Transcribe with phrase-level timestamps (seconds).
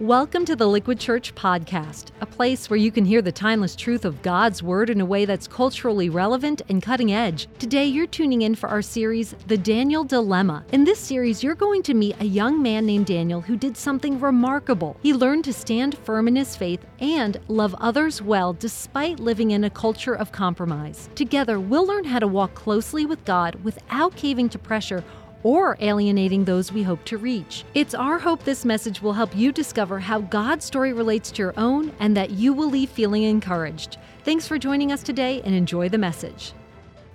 [0.00, 4.06] Welcome to the Liquid Church Podcast, a place where you can hear the timeless truth
[4.06, 7.48] of God's Word in a way that's culturally relevant and cutting edge.
[7.58, 10.64] Today, you're tuning in for our series, The Daniel Dilemma.
[10.72, 14.18] In this series, you're going to meet a young man named Daniel who did something
[14.18, 14.96] remarkable.
[15.02, 19.64] He learned to stand firm in his faith and love others well despite living in
[19.64, 21.10] a culture of compromise.
[21.14, 25.04] Together, we'll learn how to walk closely with God without caving to pressure
[25.42, 27.64] or alienating those we hope to reach.
[27.74, 31.54] It's our hope this message will help you discover how God's story relates to your
[31.56, 33.98] own and that you will leave feeling encouraged.
[34.24, 36.52] Thanks for joining us today and enjoy the message.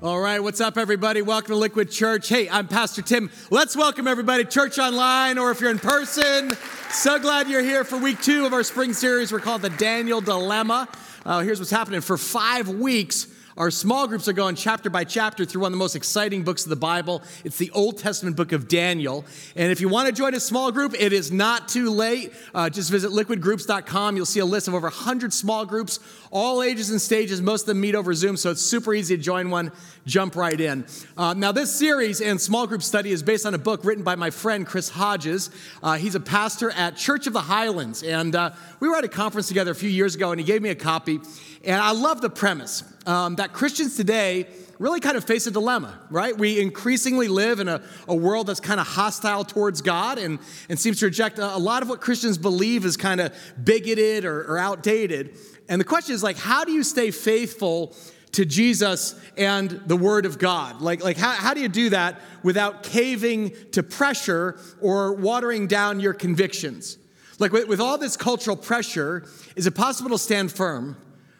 [0.01, 1.21] All right, what's up, everybody?
[1.21, 2.27] Welcome to Liquid Church.
[2.29, 3.31] Hey, I'm Pastor Tim.
[3.49, 6.51] Let's welcome everybody, church online or if you're in person.
[6.91, 9.31] So glad you're here for week two of our spring series.
[9.31, 10.89] We're called the Daniel Dilemma.
[11.25, 13.27] Uh, here's what's happening for five weeks.
[13.57, 16.65] Our small groups are going chapter by chapter through one of the most exciting books
[16.65, 17.23] of the Bible.
[17.45, 19.23] It's the Old Testament book of Daniel.
[19.55, 22.33] And if you want to join a small group, it is not too late.
[22.53, 24.17] Uh, just visit liquidgroups.com.
[24.17, 27.41] You'll see a list of over 100 small groups, all ages and stages.
[27.41, 29.71] Most of them meet over Zoom, so it's super easy to join one.
[30.05, 30.85] Jump right in.
[31.17, 34.15] Uh, now, this series and small group study is based on a book written by
[34.15, 35.49] my friend Chris Hodges.
[35.81, 38.03] Uh, he's a pastor at Church of the Highlands.
[38.03, 40.61] And uh, we were at a conference together a few years ago, and he gave
[40.61, 41.19] me a copy.
[41.63, 44.47] And I love the premise um, that Christians today
[44.79, 46.37] really kind of face a dilemma, right?
[46.37, 50.79] We increasingly live in a, a world that's kind of hostile towards God and, and
[50.79, 54.41] seems to reject a, a lot of what Christians believe is kind of bigoted or,
[54.41, 55.37] or outdated.
[55.69, 57.95] And the question is like, how do you stay faithful
[58.33, 60.81] to Jesus and the Word of God?
[60.81, 65.99] Like, like how, how do you do that without caving to pressure or watering down
[65.99, 66.97] your convictions?
[67.39, 70.97] Like, with, with all this cultural pressure, is it possible to stand firm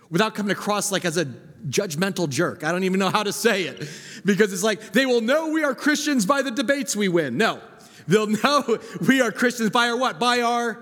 [0.09, 1.25] without coming across like as a
[1.69, 2.63] judgmental jerk.
[2.63, 3.89] I don't even know how to say it
[4.23, 7.37] because it's like they will know we are Christians by the debates we win.
[7.37, 7.61] No,
[8.07, 10.19] they'll know we are Christians by our what?
[10.19, 10.79] By our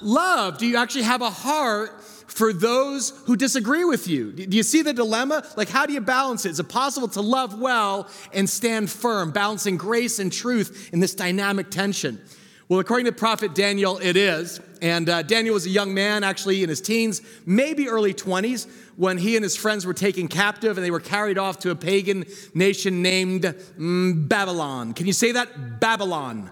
[0.00, 0.58] love.
[0.58, 2.01] Do you actually have a heart
[2.32, 4.32] for those who disagree with you?
[4.32, 5.46] Do you see the dilemma?
[5.56, 6.50] Like, how do you balance it?
[6.52, 11.14] Is it possible to love well and stand firm, balancing grace and truth in this
[11.14, 12.20] dynamic tension?
[12.68, 14.60] Well, according to prophet Daniel, it is.
[14.80, 19.18] And uh, Daniel was a young man, actually in his teens, maybe early 20s, when
[19.18, 22.24] he and his friends were taken captive and they were carried off to a pagan
[22.54, 24.94] nation named mm, Babylon.
[24.94, 25.80] Can you say that?
[25.80, 26.50] Babylon.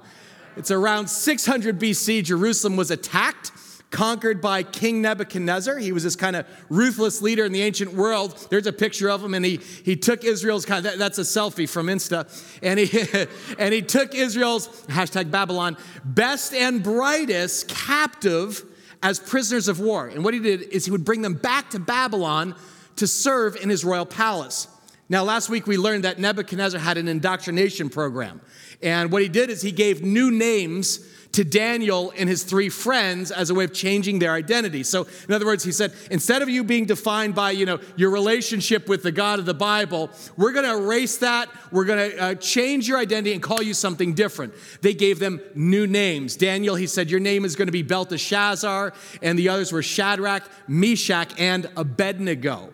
[0.59, 2.23] It's around 600 BC.
[2.23, 3.51] Jerusalem was attacked
[3.91, 5.79] conquered by King Nebuchadnezzar.
[5.79, 8.47] He was this kind of ruthless leader in the ancient world.
[8.51, 11.23] There's a picture of him, and he, he took Israel's kind of, that, that's a
[11.23, 12.29] selfie from Insta,
[12.63, 13.27] and he,
[13.59, 18.65] and he took Israel's, hashtag Babylon, best and brightest captive
[19.03, 20.09] as prisoners of war.
[20.09, 22.55] And what he did is he would bring them back to Babylon
[22.97, 24.69] to serve in his royal palace.
[25.09, 28.41] Now, last week we learned that Nebuchadnezzar had an indoctrination program.
[28.83, 31.01] And what he did is he gave new names
[31.33, 34.83] to Daniel and his three friends as a way of changing their identity.
[34.83, 38.11] So, in other words, he said, instead of you being defined by, you know, your
[38.11, 41.49] relationship with the God of the Bible, we're going to erase that.
[41.71, 44.55] We're going to uh, change your identity and call you something different.
[44.83, 46.37] They gave them new names.
[46.37, 48.93] Daniel, he said, your name is going to be Belteshazzar,
[49.23, 52.73] and the others were Shadrach, Meshach, and Abednego.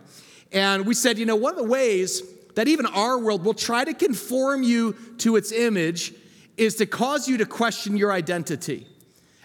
[0.50, 2.22] And we said, you know, one of the ways
[2.54, 6.14] that even our world will try to conform you to its image
[6.56, 8.86] is to cause you to question your identity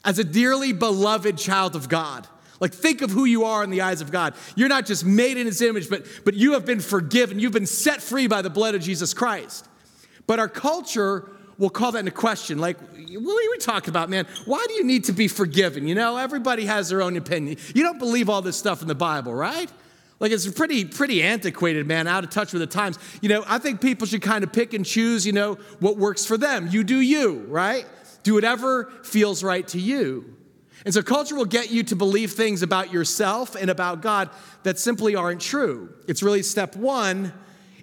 [0.04, 2.28] as a dearly beloved child of God.
[2.60, 4.36] Like, think of who you are in the eyes of God.
[4.56, 7.40] You're not just made in His image, but, but you have been forgiven.
[7.40, 9.68] You've been set free by the blood of Jesus Christ.
[10.28, 12.60] But our culture will call that into question.
[12.60, 14.28] Like, what are we talking about, man?
[14.46, 15.88] Why do you need to be forgiven?
[15.88, 17.58] You know, everybody has their own opinion.
[17.74, 19.72] You don't believe all this stuff in the Bible, right?
[20.22, 23.00] Like it's pretty, pretty antiquated, man, out of touch with the times.
[23.24, 26.28] You know, I think people should kind of pick and choose, you know, what works
[26.28, 26.68] for them.
[26.70, 27.88] You do you, right?
[28.22, 30.38] Do whatever feels right to you.
[30.86, 34.30] And so culture will get you to believe things about yourself and about God
[34.62, 35.92] that simply aren't true.
[36.08, 37.34] It's really step one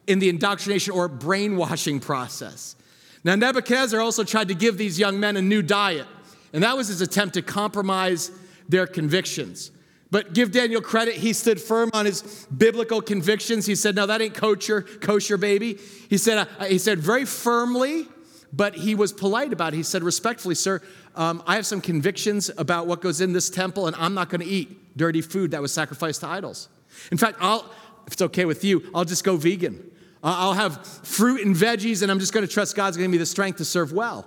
[0.07, 2.77] in the indoctrination or brainwashing process.
[3.25, 6.07] Now, Nebuchadnezzar also tried to give these young men a new diet,
[6.53, 8.31] and that was his attempt to compromise
[8.69, 9.73] their convictions.
[10.11, 13.67] But give Daniel credit, he stood firm on his biblical convictions.
[13.67, 15.79] He said, No, that ain't kosher, kosher, baby.
[16.09, 18.07] He said, uh, he said very firmly,
[18.53, 19.77] but he was polite about it.
[19.77, 20.81] He said, respectfully, sir,
[21.15, 24.41] um, I have some convictions about what goes in this temple, and I'm not going
[24.41, 26.69] to eat dirty food that was sacrificed to idols.
[27.13, 27.71] In fact, I'll,
[28.07, 29.91] if it's okay with you, I'll just go vegan.
[30.23, 33.13] I'll have fruit and veggies, and I'm just going to trust God's going to give
[33.13, 34.27] me the strength to serve well.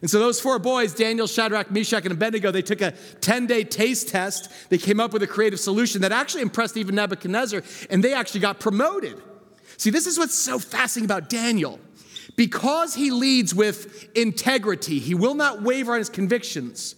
[0.00, 3.64] And so those four boys, Daniel, Shadrach, Meshach, and Abednego, they took a 10 day
[3.64, 4.50] taste test.
[4.70, 8.40] They came up with a creative solution that actually impressed even Nebuchadnezzar, and they actually
[8.40, 9.20] got promoted.
[9.76, 11.78] See, this is what's so fascinating about Daniel.
[12.36, 16.94] Because he leads with integrity, he will not waver on his convictions.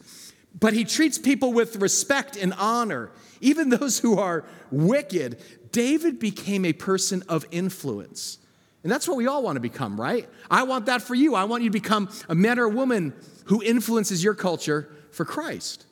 [0.61, 3.11] but he treats people with respect and honor,
[3.41, 5.41] even those who are wicked.
[5.73, 8.39] David became a person of influence.
[8.83, 10.29] And that's what we all want to become, right?
[10.51, 11.35] I want that for you.
[11.35, 13.15] I want you to become a man or a woman
[13.45, 15.87] who influences your culture for Christ.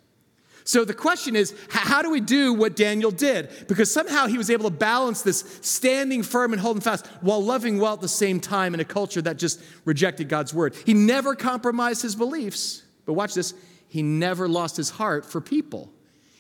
[0.64, 3.50] So the question is, how do we do what Daniel did?
[3.66, 7.78] Because somehow he was able to balance this standing firm and holding fast while loving
[7.78, 10.74] well at the same time in a culture that just rejected God's word.
[10.84, 13.54] He never compromised his beliefs, but watch this,
[13.88, 15.92] he never lost his heart for people.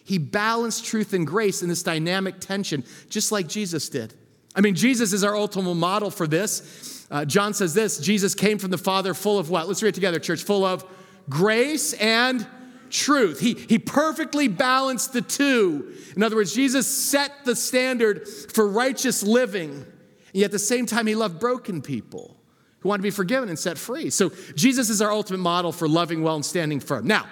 [0.04, 4.14] He balanced truth and grace in this dynamic tension, just like Jesus did.
[4.54, 7.06] I mean, Jesus is our ultimate model for this.
[7.10, 9.68] Uh, John says this Jesus came from the Father full of what?
[9.68, 10.42] Let's read it together, church.
[10.42, 10.84] Full of
[11.28, 12.46] grace and
[12.90, 13.40] truth.
[13.40, 15.94] He, he perfectly balanced the two.
[16.16, 19.84] In other words, Jesus set the standard for righteous living, and
[20.32, 22.36] yet at the same time, he loved broken people
[22.80, 24.10] who want to be forgiven and set free.
[24.10, 27.06] So Jesus is our ultimate model for loving well and standing firm.
[27.06, 27.26] Now,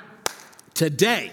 [0.75, 1.33] today,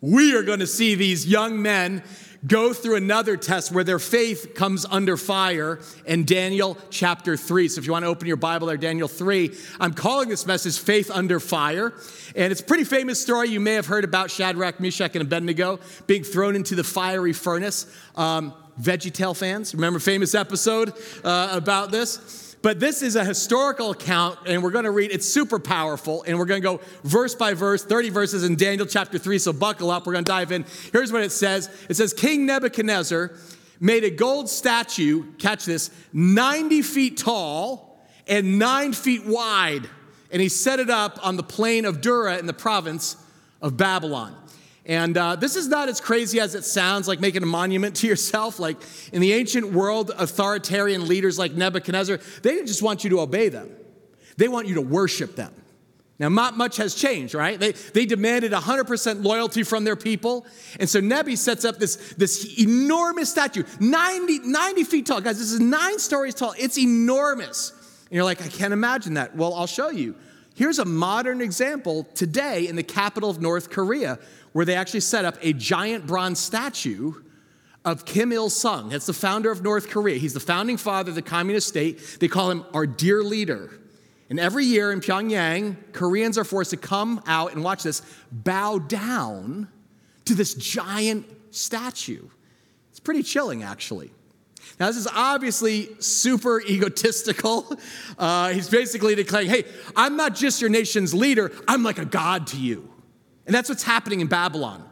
[0.00, 2.02] we are going to see these young men
[2.46, 7.68] go through another test where their faith comes under fire in Daniel chapter 3.
[7.68, 10.78] So if you want to open your Bible there, Daniel 3, I'm calling this message
[10.78, 11.94] Faith Under Fire.
[12.34, 13.48] And it's a pretty famous story.
[13.48, 17.86] You may have heard about Shadrach, Meshach, and Abednego being thrown into the fiery furnace.
[18.14, 20.92] Um, VeggieTale fans, remember famous episode
[21.24, 22.45] uh, about this?
[22.66, 25.12] But this is a historical account, and we're going to read.
[25.12, 28.88] It's super powerful, and we're going to go verse by verse, 30 verses in Daniel
[28.88, 29.38] chapter 3.
[29.38, 30.04] So buckle up.
[30.04, 30.64] We're going to dive in.
[30.90, 33.30] Here's what it says It says, King Nebuchadnezzar
[33.78, 39.88] made a gold statue, catch this, 90 feet tall and nine feet wide,
[40.32, 43.14] and he set it up on the plain of Dura in the province
[43.62, 44.34] of Babylon.
[44.86, 48.06] And uh, this is not as crazy as it sounds, like making a monument to
[48.06, 48.60] yourself.
[48.66, 48.76] Like
[49.12, 53.48] in the ancient world, authoritarian leaders like Nebuchadnezzar, they didn't just want you to obey
[53.48, 53.70] them,
[54.36, 55.52] they want you to worship them.
[56.18, 57.60] Now, not much has changed, right?
[57.60, 60.46] They, they demanded 100% loyalty from their people.
[60.80, 65.20] And so Nebi sets up this, this enormous statue, 90, 90 feet tall.
[65.20, 66.54] Guys, this is nine stories tall.
[66.58, 67.72] It's enormous.
[68.06, 69.36] And you're like, I can't imagine that.
[69.36, 70.14] Well, I'll show you.
[70.54, 74.18] Here's a modern example today in the capital of North Korea
[74.56, 77.12] where they actually set up a giant bronze statue
[77.84, 78.88] of Kim Il sung.
[78.88, 80.16] That's the founder of North Korea.
[80.16, 82.16] He's the founding father of the communist state.
[82.20, 83.78] They call him our dear leader.
[84.30, 88.00] And every year in Pyongyang, Koreans are forced to come out and watch this,
[88.32, 89.68] bow down
[90.24, 92.26] to this giant statue.
[92.88, 94.10] It's pretty chilling, actually.
[94.80, 97.78] Now, this is obviously super egotistical.
[98.16, 99.64] Uh, he's basically declaring, hey,
[99.94, 102.95] I'm not just your nation's leader, I'm like a god to you.
[103.46, 104.82] And that's what's happening in Babylon.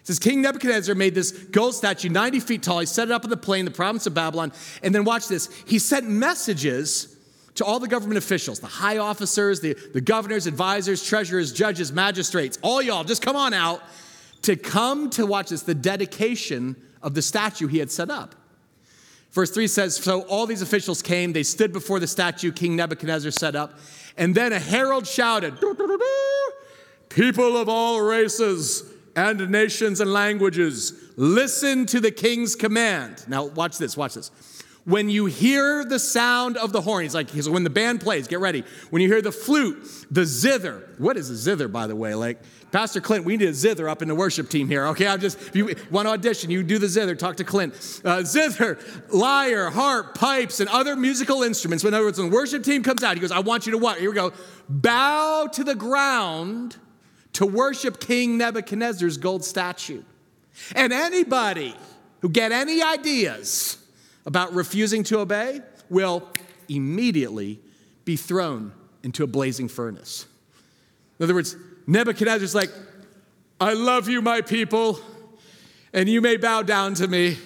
[0.00, 2.80] It says King Nebuchadnezzar made this gold statue 90 feet tall.
[2.80, 4.52] He set it up on the plain, the province of Babylon.
[4.82, 5.52] And then watch this.
[5.66, 7.16] He sent messages
[7.56, 12.56] to all the government officials, the high officers, the, the governors, advisors, treasurers, judges, magistrates,
[12.62, 13.82] all y'all, just come on out
[14.42, 18.36] to come to watch this, the dedication of the statue he had set up.
[19.32, 23.32] Verse 3 says So all these officials came, they stood before the statue King Nebuchadnezzar
[23.32, 23.78] set up,
[24.16, 25.58] and then a herald shouted,
[27.08, 28.84] People of all races
[29.16, 33.24] and nations and languages, listen to the king's command.
[33.26, 34.30] Now, watch this, watch this.
[34.84, 38.26] When you hear the sound of the horn, he's like, he's, when the band plays,
[38.26, 38.64] get ready.
[38.88, 40.88] When you hear the flute, the zither.
[40.96, 42.14] What is a zither, by the way?
[42.14, 42.38] Like,
[42.72, 45.06] Pastor Clint, we need a zither up in the worship team here, okay?
[45.06, 48.00] I'm just, if you want to audition, you do the zither, talk to Clint.
[48.02, 48.78] Uh, zither,
[49.10, 51.84] lyre, harp, pipes, and other musical instruments.
[51.84, 53.78] In other words, when the worship team comes out, he goes, I want you to
[53.78, 53.98] what?
[53.98, 54.32] Here we go.
[54.70, 56.76] Bow to the ground
[57.38, 60.02] to worship King Nebuchadnezzar's gold statue.
[60.74, 61.72] And anybody
[62.20, 63.78] who get any ideas
[64.26, 66.28] about refusing to obey will
[66.68, 67.60] immediately
[68.04, 68.72] be thrown
[69.04, 70.26] into a blazing furnace.
[71.20, 71.54] In other words,
[71.86, 72.70] Nebuchadnezzar's like,
[73.60, 74.98] I love you, my people,
[75.92, 77.38] and you may bow down to me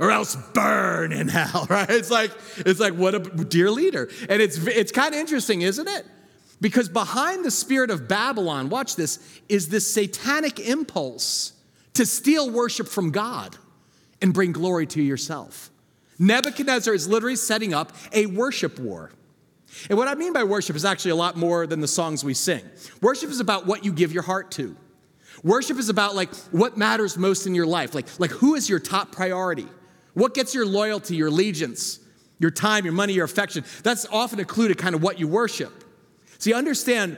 [0.00, 1.88] or else burn in hell, right?
[1.88, 4.08] It's like, it's like what a dear leader.
[4.28, 6.04] And it's, it's kind of interesting, isn't it?
[6.60, 11.52] Because behind the spirit of Babylon, watch this, is this satanic impulse
[11.94, 13.56] to steal worship from God
[14.20, 15.70] and bring glory to yourself.
[16.18, 19.12] Nebuchadnezzar is literally setting up a worship war.
[19.88, 22.34] And what I mean by worship is actually a lot more than the songs we
[22.34, 22.62] sing.
[23.00, 24.76] Worship is about what you give your heart to.
[25.44, 27.94] Worship is about like what matters most in your life.
[27.94, 29.68] Like, like who is your top priority?
[30.14, 32.00] What gets your loyalty, your allegiance,
[32.40, 33.64] your time, your money, your affection?
[33.84, 35.84] That's often a clue to kind of what you worship.
[36.38, 37.16] See, understand,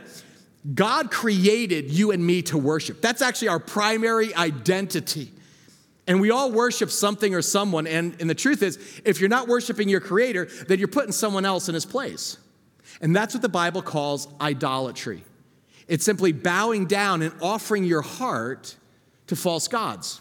[0.75, 3.01] God created you and me to worship.
[3.01, 5.31] That's actually our primary identity.
[6.07, 7.87] And we all worship something or someone.
[7.87, 11.45] And, and the truth is, if you're not worshiping your creator, then you're putting someone
[11.45, 12.37] else in his place.
[13.01, 15.25] And that's what the Bible calls idolatry.
[15.87, 18.77] It's simply bowing down and offering your heart
[19.29, 20.21] to false gods.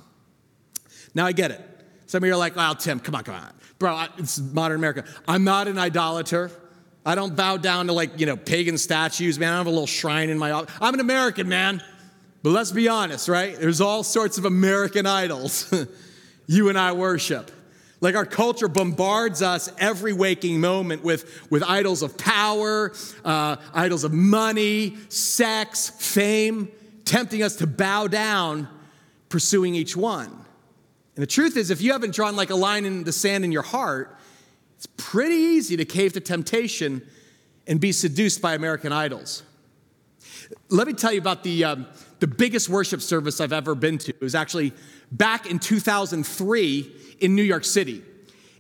[1.14, 1.62] Now I get it.
[2.06, 4.06] Some of you are like, "Oh, Tim, come on, come on, bro.
[4.18, 5.06] It's modern America.
[5.28, 6.52] I'm not an idolater.
[7.06, 9.54] I don't bow down to like you know pagan statues, man.
[9.54, 10.74] I have a little shrine in my office.
[10.82, 11.82] I'm an American man."
[12.42, 13.60] But let's be honest, right?
[13.60, 15.74] There's all sorts of American idols
[16.48, 17.52] you and I worship.
[18.02, 22.94] Like our culture bombards us every waking moment with, with idols of power,
[23.26, 26.70] uh, idols of money, sex, fame,
[27.04, 28.70] tempting us to bow down,
[29.28, 30.28] pursuing each one.
[30.28, 33.52] And the truth is, if you haven't drawn like a line in the sand in
[33.52, 34.18] your heart,
[34.80, 37.06] it's pretty easy to cave to temptation
[37.68, 39.44] and be seduced by American idols.
[40.70, 41.86] Let me tell you about the, um,
[42.22, 44.12] the biggest worship service I've ever been to.
[44.12, 44.72] It was actually
[45.12, 48.02] back in 2003 in New York City.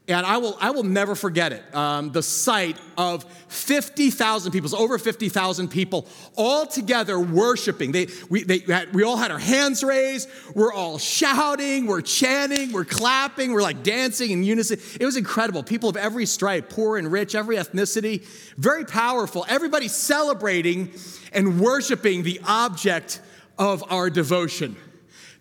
[0.09, 1.75] And I will, I will never forget it.
[1.75, 7.91] Um, the sight of 50,000 people, over 50,000 people all together worshiping.
[7.91, 10.27] They, we, they had, we all had our hands raised.
[10.55, 14.79] We're all shouting, we're chanting, we're clapping, we're like dancing in unison.
[14.99, 15.61] It was incredible.
[15.61, 18.25] People of every stripe, poor and rich, every ethnicity,
[18.57, 19.45] very powerful.
[19.47, 20.91] Everybody celebrating
[21.33, 23.21] and worshiping the object
[23.59, 24.75] of our devotion.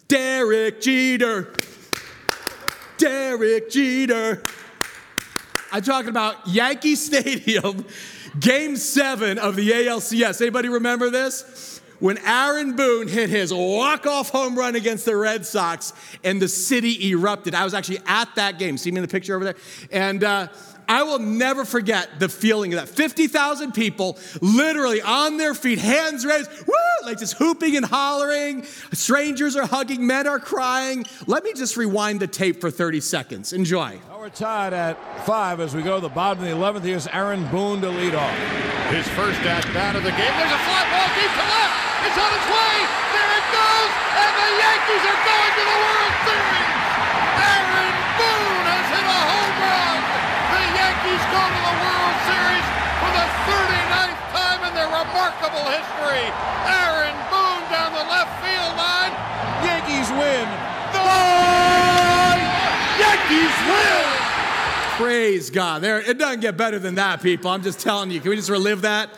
[0.08, 1.54] Derek Jeter.
[2.98, 4.42] Derek Jeter.
[5.72, 7.86] I'm talking about Yankee Stadium,
[8.38, 10.40] game seven of the ALCS.
[10.40, 11.80] Anybody remember this?
[12.00, 17.08] When Aaron Boone hit his walk-off home run against the Red Sox and the city
[17.08, 17.54] erupted.
[17.54, 18.78] I was actually at that game.
[18.78, 19.56] See me in the picture over there?
[19.90, 20.48] And uh,
[20.88, 22.88] I will never forget the feeling of that.
[22.88, 28.64] 50,000 people literally on their feet, hands raised, woo, like just hooping and hollering.
[28.92, 31.04] Strangers are hugging, men are crying.
[31.26, 33.52] Let me just rewind the tape for 30 seconds.
[33.52, 34.00] Enjoy.
[34.08, 36.84] Now we're tied at five as we go to the bottom of the 11th.
[36.84, 38.36] Here's Aaron Boone to lead off.
[38.88, 40.34] His first at bat of the game.
[40.40, 41.76] There's a fly ball deep to left.
[42.08, 42.74] It's on its way.
[43.12, 43.92] There it goes.
[44.16, 46.57] And the Yankees are going to the World Series.
[55.28, 56.24] Remarkable history.
[56.64, 59.12] Aaron Boone down the left field line.
[59.62, 60.48] Yankees win.
[60.92, 61.04] The
[62.98, 64.04] Yankees win.
[64.96, 65.82] Praise God.
[65.82, 67.50] There, it doesn't get better than that, people.
[67.50, 68.20] I'm just telling you.
[68.20, 69.10] Can we just relive that?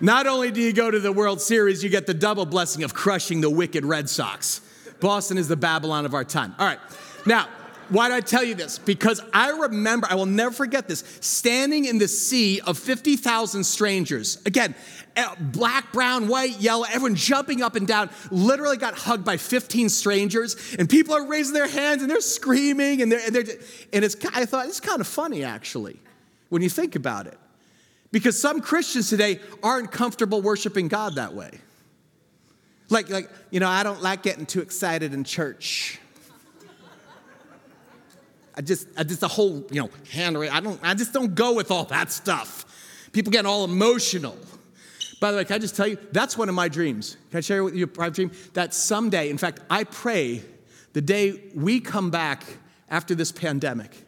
[0.00, 2.92] Not only do you go to the World Series, you get the double blessing of
[2.92, 4.60] crushing the wicked Red Sox.
[5.00, 6.54] Boston is the Babylon of our time.
[6.58, 6.80] All right.
[7.24, 7.48] Now,
[7.88, 8.78] why do I tell you this?
[8.78, 14.42] Because I remember, I will never forget this, standing in the sea of 50,000 strangers.
[14.44, 14.74] Again,
[15.16, 19.88] Eh, black, brown, white, yellow, everyone jumping up and down, literally got hugged by 15
[19.88, 23.56] strangers, and people are raising their hands and they're screaming, and, they're, and, they're,
[23.94, 25.98] and it's, I thought, it's kind of funny actually,
[26.50, 27.38] when you think about it.
[28.12, 31.50] Because some Christians today aren't comfortable worshiping God that way.
[32.90, 35.98] Like, like, you know, I don't like getting too excited in church.
[38.54, 41.54] I just, I just the whole, you know, hand I don't, I just don't go
[41.54, 42.64] with all that stuff.
[43.12, 44.36] People getting all emotional.
[45.20, 47.16] By the way, can I just tell you, that's one of my dreams.
[47.30, 48.30] Can I share with you a private dream?
[48.52, 50.42] That someday, in fact, I pray
[50.92, 52.44] the day we come back
[52.88, 54.05] after this pandemic,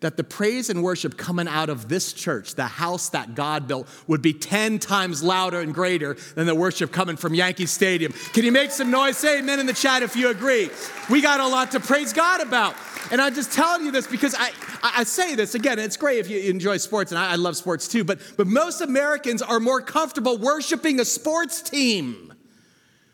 [0.00, 3.88] that the praise and worship coming out of this church, the house that God built,
[4.06, 8.12] would be 10 times louder and greater than the worship coming from Yankee Stadium.
[8.32, 9.16] Can you make some noise?
[9.16, 10.70] Say amen in the chat if you agree.
[11.10, 12.76] We got a lot to praise God about.
[13.10, 14.52] And I'm just telling you this because I,
[14.82, 17.88] I say this again, it's great if you enjoy sports, and I, I love sports
[17.88, 22.27] too, but, but most Americans are more comfortable worshiping a sports team.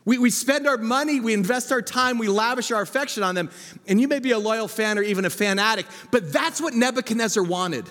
[0.05, 3.51] We, we spend our money, we invest our time, we lavish our affection on them.
[3.87, 7.43] And you may be a loyal fan or even a fanatic, but that's what Nebuchadnezzar
[7.43, 7.89] wanted.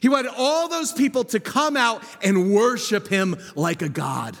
[0.00, 4.36] He wanted all those people to come out and worship him like a god.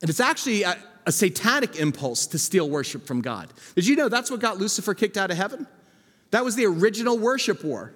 [0.00, 3.52] And it's actually a, a satanic impulse to steal worship from God.
[3.74, 5.66] Did you know that's what got Lucifer kicked out of heaven?
[6.30, 7.92] That was the original worship war.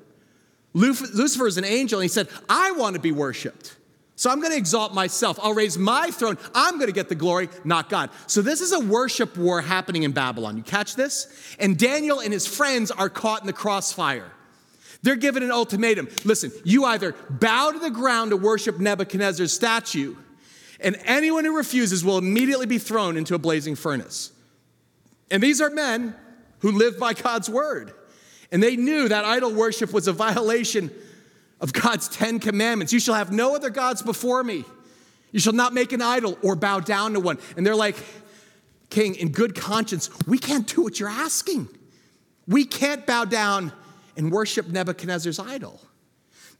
[0.75, 3.77] Lucifer is an angel, and he said, I want to be worshiped.
[4.23, 5.37] So I'm going to exalt myself.
[5.43, 6.39] I'll raise my throne.
[6.55, 8.09] I'm going to get the glory, not God.
[8.29, 10.57] So this is a worship war happening in Babylon.
[10.57, 11.27] You catch this?
[11.59, 14.31] And Daniel and his friends are caught in the crossfire.
[15.03, 16.07] They're given an ultimatum.
[16.25, 20.15] Listen, you either bow to the ground to worship Nebuchadnezzar's statue,
[20.79, 24.31] and anyone who refuses will immediately be thrown into a blazing furnace.
[25.33, 26.15] And these are men
[26.61, 27.93] who live by God's word.
[28.53, 30.93] And they knew that idol worship was a violation
[31.63, 32.93] of God's Ten Commandments.
[32.93, 34.65] You shall have no other gods before me.
[35.31, 37.39] You shall not make an idol or bow down to one.
[37.57, 37.97] And they're like,
[38.91, 41.69] King, in good conscience, we can't do what you're asking.
[42.47, 43.73] We can't bow down
[44.19, 45.81] and worship Nebuchadnezzar's idol.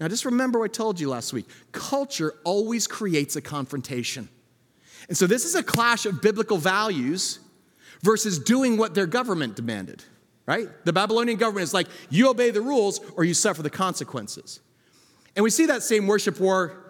[0.01, 4.29] Now, just remember what I told you last week culture always creates a confrontation.
[5.09, 7.41] And so this is a clash of biblical values
[8.03, 10.03] versus doing what their government demanded,
[10.47, 10.69] right?
[10.85, 14.61] The Babylonian government is like, you obey the rules or you suffer the consequences.
[15.37, 16.83] And we see that same worship war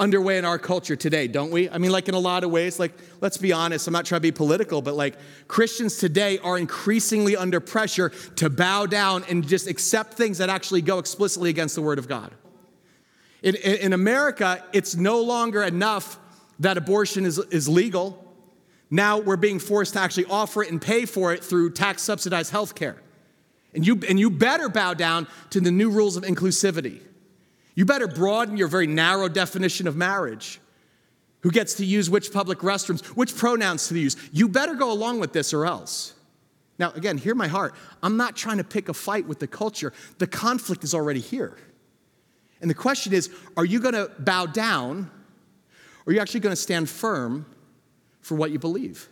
[0.00, 1.70] underway in our culture today, don't we?
[1.70, 4.18] I mean, like in a lot of ways, like, let's be honest, I'm not trying
[4.18, 9.46] to be political, but like Christians today are increasingly under pressure to bow down and
[9.46, 12.32] just accept things that actually go explicitly against the Word of God.
[13.42, 16.18] In, in, America, it's no longer enough
[16.60, 18.24] that abortion is, is legal.
[18.90, 22.52] Now we're being forced to actually offer it and pay for it through tax subsidized
[22.52, 22.96] health care.
[23.74, 27.00] And you, and you better bow down to the new rules of inclusivity.
[27.74, 30.60] You better broaden your very narrow definition of marriage.
[31.40, 34.16] Who gets to use which public restrooms, which pronouns to use.
[34.32, 36.14] You better go along with this or else.
[36.78, 37.74] Now, again, hear my heart.
[38.02, 41.56] I'm not trying to pick a fight with the culture, the conflict is already here.
[42.60, 45.10] And the question is are you going to bow down
[46.06, 47.46] or are you actually going to stand firm
[48.20, 49.08] for what you believe?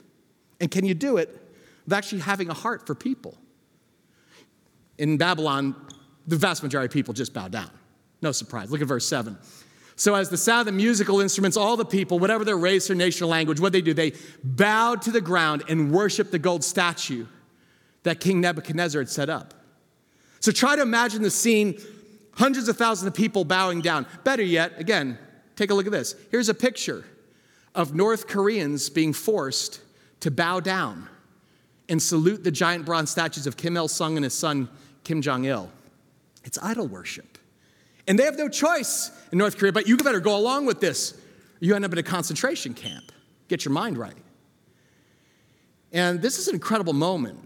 [0.60, 1.28] And can you do it
[1.84, 3.36] with actually having a heart for people?
[4.98, 5.74] In Babylon,
[6.26, 7.70] the vast majority of people just bow down.
[8.22, 8.70] No surprise.
[8.70, 9.36] Look at verse 7.
[9.96, 13.24] So, as the sound of musical instruments, all the people, whatever their race or nation
[13.24, 14.12] or language, what they do, they
[14.42, 17.26] bowed to the ground and worshiped the gold statue
[18.02, 19.52] that King Nebuchadnezzar had set up.
[20.40, 21.78] So, try to imagine the scene
[22.32, 24.06] hundreds of thousands of people bowing down.
[24.24, 25.18] Better yet, again,
[25.54, 26.14] take a look at this.
[26.30, 27.04] Here's a picture
[27.74, 29.80] of North Koreans being forced
[30.20, 31.08] to bow down
[31.90, 34.68] and salute the giant bronze statues of Kim Il sung and his son
[35.04, 35.70] Kim Jong il.
[36.44, 37.29] It's idol worship.
[38.10, 41.16] And they have no choice in North Korea, but you better go along with this.
[41.60, 43.12] You end up in a concentration camp.
[43.46, 44.16] Get your mind right.
[45.92, 47.38] And this is an incredible moment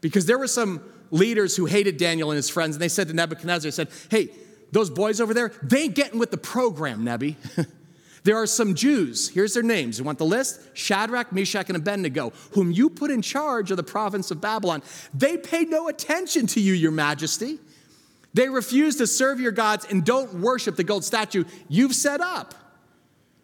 [0.00, 0.80] because there were some
[1.10, 4.30] leaders who hated Daniel and his friends, and they said to Nebuchadnezzar, said, Hey,
[4.72, 7.36] those boys over there, they ain't getting with the program, Nebi.
[8.24, 9.98] there are some Jews, here's their names.
[9.98, 10.62] You want the list?
[10.72, 14.82] Shadrach, Meshach, and Abednego, whom you put in charge of the province of Babylon.
[15.12, 17.58] They pay no attention to you, your majesty.
[18.36, 22.52] They refuse to serve your gods and don't worship the gold statue you've set up.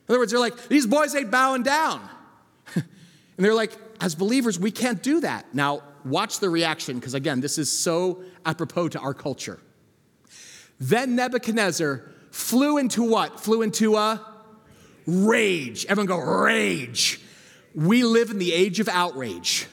[0.06, 2.06] In other words, they're like, these boys ain't bowing down.
[2.74, 2.84] and
[3.38, 5.54] they're like, as believers, we can't do that.
[5.54, 9.58] Now, watch the reaction, because again, this is so apropos to our culture.
[10.78, 13.40] Then Nebuchadnezzar flew into what?
[13.40, 14.20] Flew into a
[15.06, 15.86] rage.
[15.86, 17.18] Everyone go, rage.
[17.74, 19.66] We live in the age of outrage.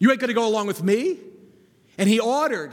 [0.00, 1.18] You ain't gonna go along with me?
[1.96, 2.72] And he ordered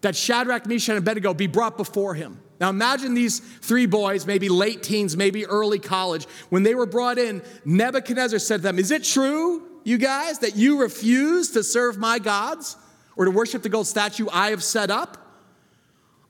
[0.00, 2.40] that Shadrach, Meshach, and Abednego be brought before him.
[2.60, 6.26] Now imagine these three boys, maybe late teens, maybe early college.
[6.50, 10.56] When they were brought in, Nebuchadnezzar said to them, Is it true, you guys, that
[10.56, 12.76] you refuse to serve my gods
[13.16, 15.16] or to worship the gold statue I have set up?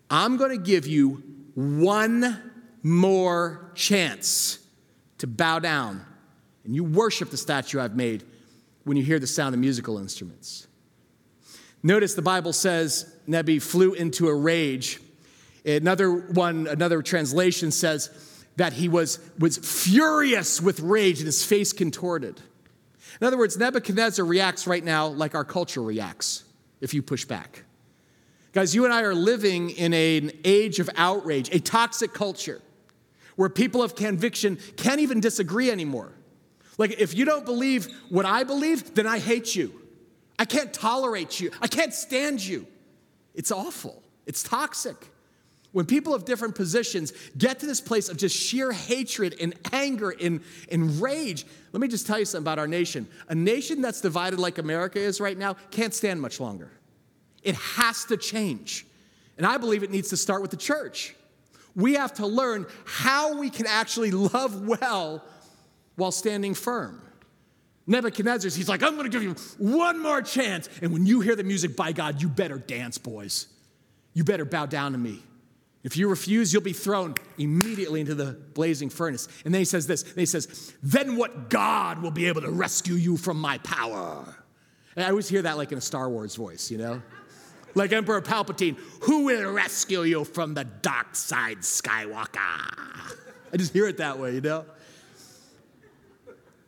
[0.09, 1.23] I'm going to give you
[1.55, 2.53] one
[2.83, 4.59] more chance
[5.19, 6.05] to bow down
[6.65, 8.25] and you worship the statue I've made
[8.85, 10.67] when you hear the sound of musical instruments.
[11.83, 15.01] Notice the Bible says Nebi flew into a rage.
[15.65, 18.11] Another one, another translation says
[18.57, 22.41] that he was, was furious with rage and his face contorted.
[23.21, 26.45] In other words, Nebuchadnezzar reacts right now like our culture reacts
[26.81, 27.65] if you push back.
[28.53, 32.61] Guys, you and I are living in an age of outrage, a toxic culture
[33.37, 36.13] where people of conviction can't even disagree anymore.
[36.79, 39.73] Like, if you don't believe what I believe, then I hate you.
[40.39, 41.51] I can't tolerate you.
[41.61, 42.67] I can't stand you.
[43.35, 44.03] It's awful.
[44.27, 44.97] It's toxic.
[45.73, 50.11] When people of different positions get to this place of just sheer hatred and anger
[50.11, 50.41] and,
[50.71, 53.07] and rage, let me just tell you something about our nation.
[53.29, 56.71] A nation that's divided like America is right now can't stand much longer.
[57.43, 58.85] It has to change.
[59.39, 61.15] And I believe it needs to start with the church.
[61.77, 65.25] We have to learn how we can actually love well
[65.95, 67.01] while standing firm.
[67.91, 70.69] Nebuchadnezzar, he's like, I'm gonna give you one more chance.
[70.81, 73.49] And when you hear the music, by God, you better dance, boys.
[74.15, 75.21] You better bow down to me.
[75.83, 79.29] If you refuse, you'll be thrown immediately into the blazing furnace.
[79.45, 82.95] And then he says this, he says, Then what God will be able to rescue
[82.95, 84.37] you from my power?
[84.95, 87.03] And I always hear that like in a Star Wars voice, you know?
[87.75, 92.37] Like Emperor Palpatine, who will rescue you from the dark side, Skywalker?
[93.53, 94.65] I just hear it that way, you know?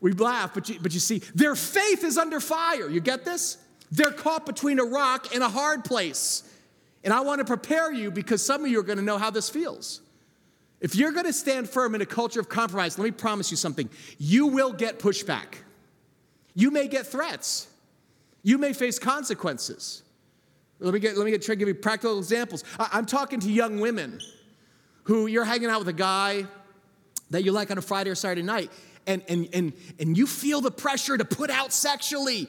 [0.03, 2.91] We laugh, but you, but you see, their faith is under fire.
[2.91, 3.57] You get this?
[3.93, 6.43] They're caught between a rock and a hard place.
[7.05, 9.31] And I want to prepare you because some of you are going to know how
[9.31, 10.01] this feels.
[10.81, 13.57] If you're going to stand firm in a culture of compromise, let me promise you
[13.57, 13.89] something.
[14.19, 15.55] You will get pushback.
[16.55, 17.69] You may get threats.
[18.43, 20.03] You may face consequences.
[20.81, 22.65] Let me get, let me get, try to give you practical examples.
[22.77, 24.21] I, I'm talking to young women
[25.05, 26.47] who you're hanging out with a guy
[27.31, 28.71] that you like on a Friday or Saturday night,
[29.07, 32.49] and, and, and, and you feel the pressure to put out sexually.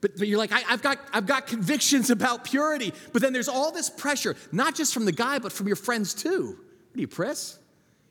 [0.00, 2.92] But, but you're like, I, have got, I've got convictions about purity.
[3.12, 6.14] But then there's all this pressure, not just from the guy, but from your friends
[6.14, 6.56] too.
[6.56, 7.58] What do you, press?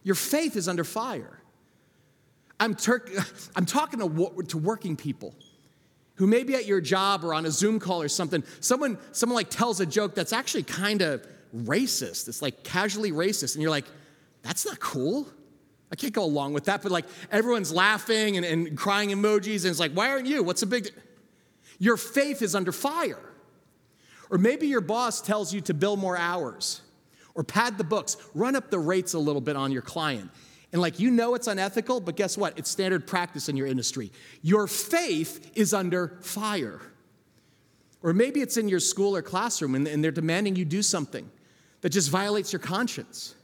[0.04, 1.42] Your faith is under fire.
[2.60, 3.06] I'm, tur-
[3.56, 5.36] I'm talking to, to working people
[6.16, 8.44] who may be at your job or on a Zoom call or something.
[8.60, 12.28] Someone, someone like tells a joke that's actually kind of racist.
[12.28, 13.54] It's like casually racist.
[13.54, 13.86] And you're like,
[14.42, 15.28] that's not cool.
[15.92, 16.84] I can't go along with that.
[16.84, 19.64] But like everyone's laughing and, and crying emojis.
[19.64, 20.44] And it's like, why aren't you?
[20.44, 20.90] What's the big.
[21.80, 23.20] Your faith is under fire.
[24.30, 26.82] Or maybe your boss tells you to bill more hours
[27.36, 30.30] or pad the books, run up the rates a little bit on your client.
[30.74, 32.58] And like you know it's unethical, but guess what?
[32.58, 34.12] It's standard practice in your industry.
[34.42, 36.82] Your faith is under fire.
[38.04, 41.30] Or maybe it's in your school or classroom and, and they're demanding you do something
[41.82, 43.36] that just violates your conscience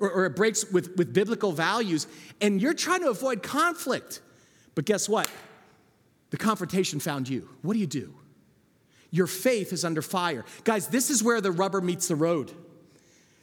[0.00, 2.06] or, or it breaks with, with biblical values
[2.40, 4.20] and you're trying to avoid conflict.
[4.74, 5.30] But guess what?
[6.30, 7.48] The confrontation found you.
[7.62, 8.14] What do you do?
[9.10, 10.44] Your faith is under fire.
[10.64, 12.50] Guys, this is where the rubber meets the road.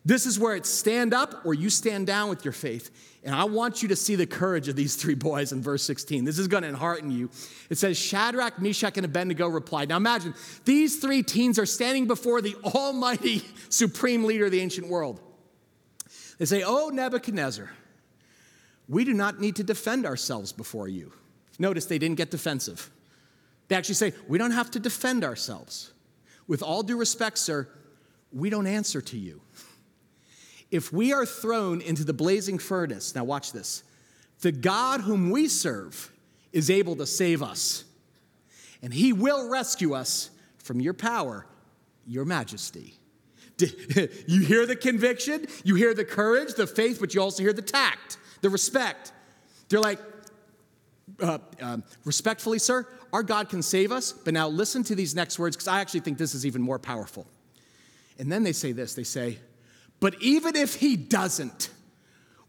[0.03, 2.89] This is where it's stand up or you stand down with your faith.
[3.23, 6.25] And I want you to see the courage of these three boys in verse 16.
[6.25, 7.29] This is going to enhearten you.
[7.69, 9.89] It says, Shadrach, Meshach, and Abednego replied.
[9.89, 10.33] Now imagine,
[10.65, 15.21] these three teens are standing before the almighty supreme leader of the ancient world.
[16.41, 17.69] They say, Oh, Nebuchadnezzar,
[18.89, 21.13] we do not need to defend ourselves before you.
[21.60, 22.89] Notice they didn't get defensive.
[23.67, 25.91] They actually say, We don't have to defend ourselves.
[26.47, 27.69] With all due respect, sir,
[28.34, 29.41] we don't answer to you.
[30.71, 33.84] If we are thrown into the blazing furnace, now watch this,
[34.39, 36.12] the God whom we serve
[36.51, 37.84] is able to save us,
[38.82, 41.45] and he will rescue us from your power,
[42.08, 42.95] your majesty.
[44.28, 47.62] You hear the conviction, you hear the courage, the faith, but you also hear the
[47.62, 49.12] tact, the respect.
[49.69, 50.00] They're like,
[51.21, 55.38] uh, uh, respectfully, sir, our God can save us, but now listen to these next
[55.38, 57.28] words because I actually think this is even more powerful.
[58.17, 59.39] And then they say this they say,
[60.00, 61.69] but even if he doesn't,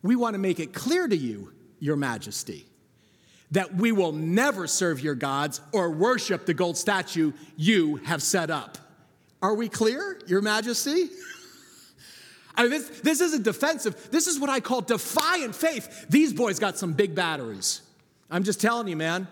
[0.02, 2.66] we want to make it clear to you, Your Majesty,
[3.50, 8.50] that we will never serve your gods or worship the gold statue you have set
[8.50, 8.78] up.
[9.42, 11.10] Are we clear, Your Majesty?
[12.54, 14.10] I mean, this, this isn't defensive.
[14.10, 16.06] This is what I call defiant faith.
[16.08, 17.82] These boys got some big batteries.
[18.30, 19.26] I'm just telling you, man.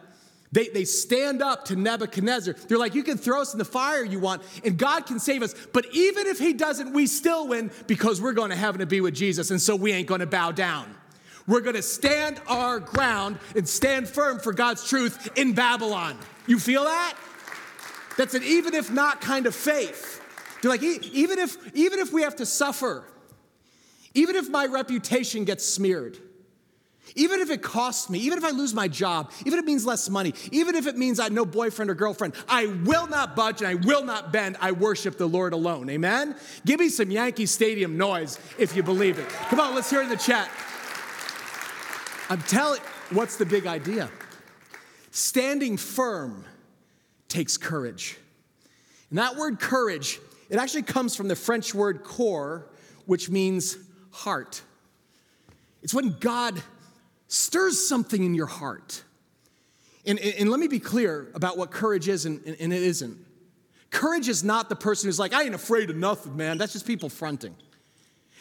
[0.53, 2.55] They, they stand up to Nebuchadnezzar.
[2.55, 5.43] They're like, You can throw us in the fire you want, and God can save
[5.43, 5.55] us.
[5.73, 9.01] But even if He doesn't, we still win because we're going to heaven to be
[9.01, 10.93] with Jesus, and so we ain't going to bow down.
[11.47, 16.19] We're going to stand our ground and stand firm for God's truth in Babylon.
[16.47, 17.15] You feel that?
[18.17, 20.21] That's an even if not kind of faith.
[20.61, 23.05] They're like, even if, even if we have to suffer,
[24.15, 26.19] even if my reputation gets smeared,
[27.17, 29.85] even if it costs me, even if I lose my job, even if it means
[29.85, 33.35] less money, even if it means I have no boyfriend or girlfriend, I will not
[33.35, 34.57] budge and I will not bend.
[34.61, 35.89] I worship the Lord alone.
[35.91, 36.37] Amen?
[36.65, 39.29] Give me some Yankee Stadium noise if you believe it.
[39.29, 40.49] Come on, let's hear it in the chat.
[42.29, 44.09] I'm telling what's the big idea?
[45.11, 46.45] Standing firm
[47.31, 48.19] takes courage.
[49.09, 52.67] And that word courage, it actually comes from the French word coeur,
[53.07, 53.79] which means
[54.11, 54.63] heart.
[55.83, 56.63] It's when God
[57.29, 59.03] stirs something in your heart.
[60.05, 63.19] And, and, let me be clear about what courage is and, and it isn't.
[63.91, 66.59] Courage is not the person who's like, I ain't afraid of nothing, man.
[66.59, 67.55] That's just people fronting.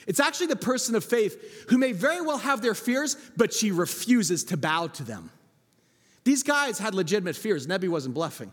[0.07, 3.71] It's actually the person of faith who may very well have their fears, but she
[3.71, 5.31] refuses to bow to them.
[6.23, 7.67] These guys had legitimate fears.
[7.67, 8.51] Nebi wasn't bluffing.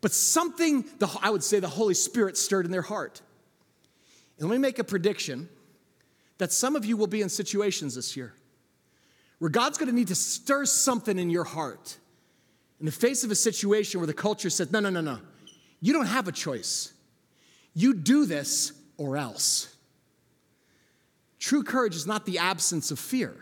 [0.00, 3.20] But something, the, I would say, the Holy Spirit stirred in their heart.
[4.38, 5.48] And let me make a prediction
[6.38, 8.34] that some of you will be in situations this year
[9.38, 11.96] where God's going to need to stir something in your heart
[12.80, 15.18] in the face of a situation where the culture says, no, no, no, no,
[15.80, 16.92] you don't have a choice.
[17.74, 19.74] You do this or else.
[21.38, 23.34] True courage is not the absence of fear,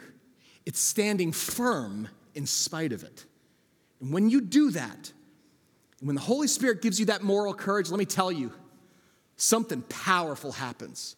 [0.64, 3.24] it's standing firm in spite of it.
[4.00, 5.12] And when you do that,
[6.00, 8.52] when the Holy Spirit gives you that moral courage, let me tell you,
[9.36, 11.16] something powerful happens.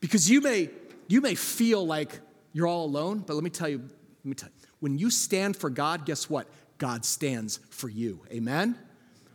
[0.00, 0.70] Because you may,
[1.08, 2.20] you may feel like
[2.52, 5.56] you're all alone, but let me tell you, let me tell you, when you stand
[5.56, 6.46] for God, guess what?
[6.78, 8.20] God stands for you.
[8.30, 8.78] Amen?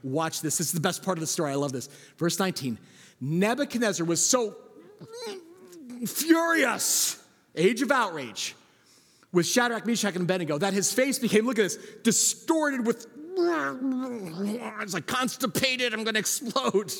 [0.03, 0.57] Watch this.
[0.57, 1.51] This is the best part of the story.
[1.51, 1.89] I love this.
[2.17, 2.77] Verse 19
[3.21, 4.55] Nebuchadnezzar was so
[6.05, 7.21] furious,
[7.55, 8.55] age of outrage,
[9.31, 13.07] with Shadrach, Meshach, and Abednego that his face became, look at this, distorted with,
[14.81, 16.91] it's like constipated, I'm gonna explode.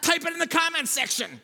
[0.00, 1.40] Type it in the comment section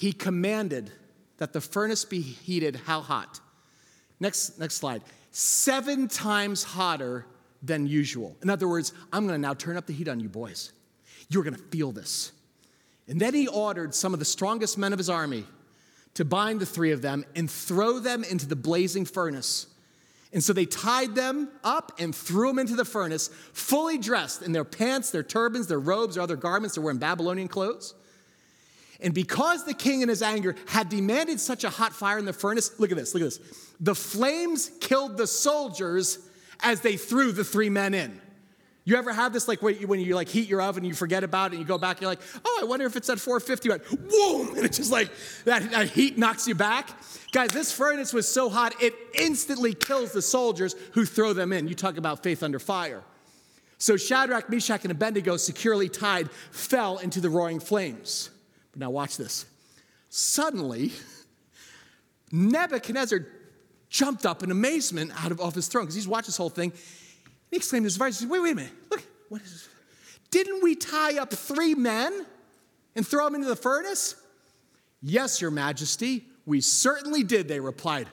[0.00, 0.90] he commanded
[1.36, 3.38] that the furnace be heated how hot?
[4.18, 5.02] Next, next slide.
[5.30, 7.26] Seven times hotter
[7.62, 8.34] than usual.
[8.42, 10.72] In other words, I'm to now turn up the heat on you boys.
[11.28, 12.32] You're to feel this.
[13.08, 15.44] And then he ordered some of the strongest men of his army
[16.14, 19.66] to bind the three of them and throw them into the blazing furnace.
[20.32, 24.52] And so they tied them up and threw them into the furnace, fully dressed in
[24.52, 26.76] their pants, their turbans, their robes, or other garments.
[26.76, 27.94] They're wearing Babylonian clothes.
[29.02, 32.32] And because the king in his anger had demanded such a hot fire in the
[32.32, 33.40] furnace, look at this, look at this.
[33.80, 36.18] The flames killed the soldiers
[36.62, 38.20] as they threw the three men in.
[38.90, 41.54] You ever have this like when you like heat your oven, you forget about it,
[41.54, 43.68] and you go back, you're like, oh, I wonder if it's at 450.
[43.68, 45.12] Like, boom, and it's just like
[45.44, 46.90] that, that heat knocks you back.
[47.30, 51.68] Guys, this furnace was so hot, it instantly kills the soldiers who throw them in.
[51.68, 53.04] You talk about faith under fire.
[53.78, 58.30] So Shadrach, Meshach, and Abednego, securely tied, fell into the roaring flames.
[58.72, 59.46] But now watch this.
[60.08, 60.90] Suddenly,
[62.32, 63.24] Nebuchadnezzar
[63.88, 66.72] jumped up in amazement out of off his throne because he's watched this whole thing.
[67.50, 69.68] He exclaimed to his advisors, wait, wait a minute, look, what is this?
[70.30, 72.24] Didn't we tie up three men
[72.94, 74.14] and throw them into the furnace?
[75.02, 78.08] Yes, your majesty, we certainly did, they replied.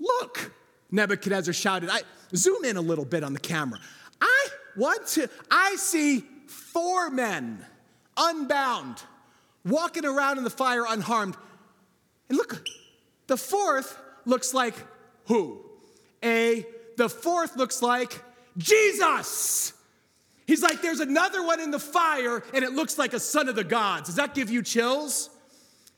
[0.00, 0.52] Look,
[0.90, 1.90] Nebuchadnezzar shouted.
[1.90, 2.02] I
[2.34, 3.78] zoom in a little bit on the camera.
[4.20, 7.64] I want to, I see four men
[8.16, 9.02] unbound,
[9.64, 11.36] walking around in the fire unharmed.
[12.28, 12.66] And look,
[13.26, 14.74] the fourth looks like
[15.26, 15.64] who?
[16.22, 18.22] A, the fourth looks like
[18.56, 19.72] Jesus.
[20.46, 23.56] He's like, there's another one in the fire, and it looks like a son of
[23.56, 24.06] the gods.
[24.06, 25.30] Does that give you chills?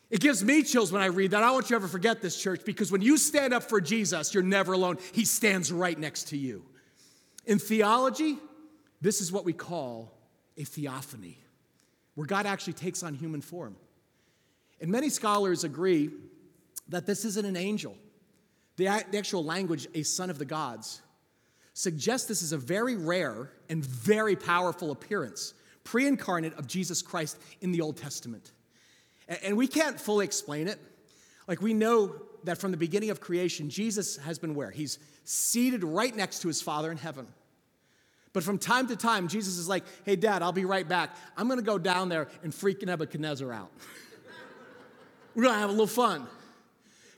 [0.08, 1.42] It gives me chills when I read that.
[1.42, 4.32] I want you to ever forget this, church, because when you stand up for Jesus,
[4.32, 4.98] you're never alone.
[5.12, 6.64] He stands right next to you.
[7.44, 8.38] In theology,
[9.00, 10.12] this is what we call
[10.56, 11.38] a theophany,
[12.14, 13.76] where God actually takes on human form.
[14.80, 16.10] And many scholars agree
[16.88, 17.96] that this isn't an angel.
[18.76, 21.00] The, actual language, a son of the gods,
[21.72, 27.38] suggests this is a very rare and very powerful appearance, pre incarnate of Jesus Christ
[27.60, 28.52] in the Old Testament.
[29.42, 30.78] And we can't fully explain it.
[31.48, 34.70] Like we know that from the beginning of creation, Jesus has been where?
[34.70, 37.26] He's seated right next to his Father in heaven.
[38.32, 41.16] But from time to time, Jesus is like, hey, Dad, I'll be right back.
[41.36, 43.70] I'm going to go down there and freak Nebuchadnezzar out.
[45.34, 46.26] We're going to have a little fun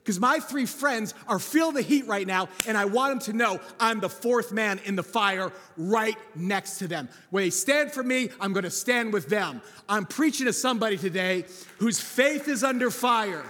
[0.03, 3.37] because my three friends are feeling the heat right now, and I want them to
[3.37, 7.09] know I'm the fourth man in the fire right next to them.
[7.29, 9.61] When they stand for me, I'm gonna stand with them.
[9.87, 11.45] I'm preaching to somebody today
[11.77, 13.45] whose faith is under fire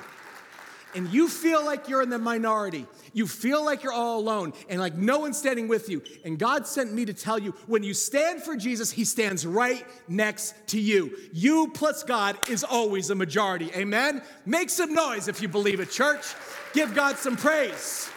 [0.96, 4.80] and you feel like you're in the minority, you feel like you're all alone and
[4.80, 6.02] like no one's standing with you.
[6.26, 9.86] And God sent me to tell you when you stand for Jesus, He stands right
[10.08, 11.16] next to you.
[11.32, 13.72] You plus God is always a majority.
[13.76, 14.22] Amen?
[14.46, 16.26] Make some noise if you believe it, church.
[16.74, 18.10] Give God some praise.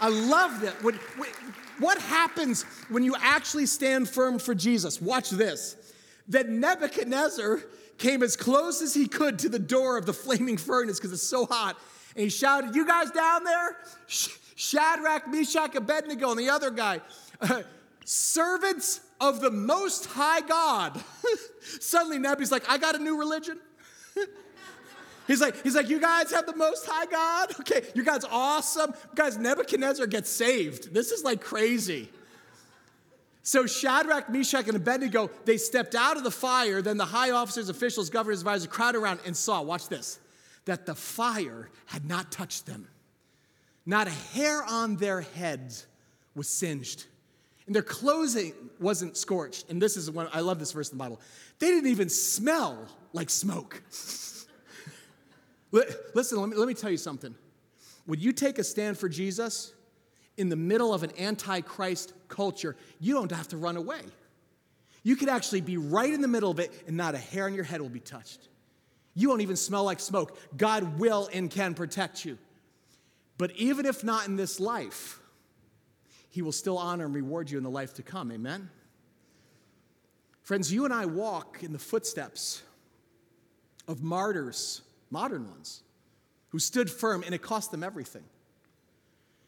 [0.00, 0.82] I love that.
[0.82, 0.94] What,
[1.78, 5.00] what happens when you actually stand firm for Jesus?
[5.00, 5.76] Watch this.
[6.28, 7.60] That Nebuchadnezzar
[7.98, 11.22] came as close as he could to the door of the flaming furnace because it's
[11.22, 11.76] so hot.
[12.14, 13.76] And he shouted, You guys down there?
[14.06, 17.00] Shadrach, Meshach, Abednego, and the other guy,
[17.40, 17.62] uh,
[18.04, 21.02] servants of the Most High God.
[21.60, 23.58] Suddenly, Nebu's like, I got a new religion.
[25.26, 27.52] He's like, he's like, you guys have the most high God?
[27.58, 28.94] Okay, you guys awesome.
[29.16, 30.94] Guys, Nebuchadnezzar gets saved.
[30.94, 32.10] This is like crazy.
[33.46, 36.82] So Shadrach, Meshach, and Abednego, they stepped out of the fire.
[36.82, 40.18] Then the high officers, officials, governors, advisors crowded around and saw, watch this,
[40.64, 42.88] that the fire had not touched them.
[43.86, 45.86] Not a hair on their heads
[46.34, 47.04] was singed.
[47.66, 49.70] And their clothing wasn't scorched.
[49.70, 51.20] And this is one, I love this verse in the Bible.
[51.60, 53.80] They didn't even smell like smoke.
[55.70, 57.32] Listen, let me, let me tell you something.
[58.08, 59.72] Would you take a stand for Jesus,
[60.36, 64.00] in the middle of an antichrist culture, you don't have to run away.
[65.02, 67.54] You could actually be right in the middle of it and not a hair on
[67.54, 68.48] your head will be touched.
[69.14, 70.38] You won't even smell like smoke.
[70.56, 72.38] God will and can protect you.
[73.38, 75.20] But even if not in this life,
[76.28, 78.32] He will still honor and reward you in the life to come.
[78.32, 78.68] Amen?
[80.42, 82.62] Friends, you and I walk in the footsteps
[83.88, 85.82] of martyrs, modern ones,
[86.50, 88.24] who stood firm and it cost them everything.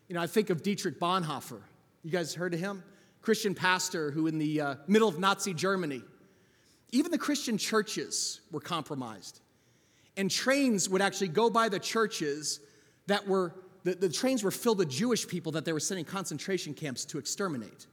[0.08, 1.60] You know, I think of Dietrich Bonhoeffer.
[2.02, 2.82] You guys heard of him?
[3.20, 6.02] Christian pastor who, in the uh, middle of Nazi Germany,
[6.90, 9.40] even the Christian churches were compromised.
[10.16, 12.60] And trains would actually go by the churches
[13.06, 16.72] that were, the, the trains were filled with Jewish people that they were sending concentration
[16.72, 17.86] camps to exterminate.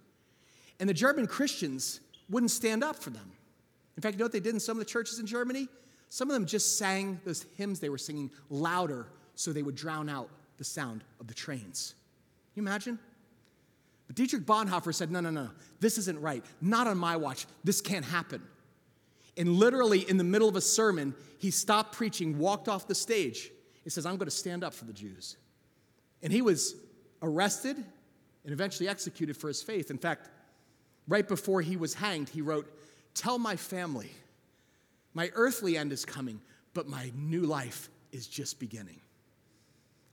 [0.79, 1.99] And the German Christians
[2.29, 3.29] wouldn't stand up for them.
[3.97, 5.67] In fact, you know what they did in some of the churches in Germany?
[6.07, 10.07] Some of them just sang those hymns they were singing louder so they would drown
[10.07, 11.95] out the sound of the trains.
[12.55, 12.97] You imagine?
[14.07, 16.43] But Dietrich Bonhoeffer said, No, no, no, this isn't right.
[16.61, 17.45] Not on my watch.
[17.63, 18.41] This can't happen.
[19.37, 23.51] And literally, in the middle of a sermon, he stopped preaching, walked off the stage.
[23.83, 25.37] He says, I'm going to stand up for the Jews.
[26.23, 26.75] And he was
[27.21, 29.91] arrested and eventually executed for his faith.
[29.91, 30.29] In fact,
[31.07, 32.71] right before he was hanged, he wrote,
[33.13, 34.09] Tell my family,
[35.13, 36.39] my earthly end is coming,
[36.73, 38.99] but my new life is just beginning.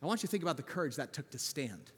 [0.03, 1.93] I want you to think about the courage that took to stand.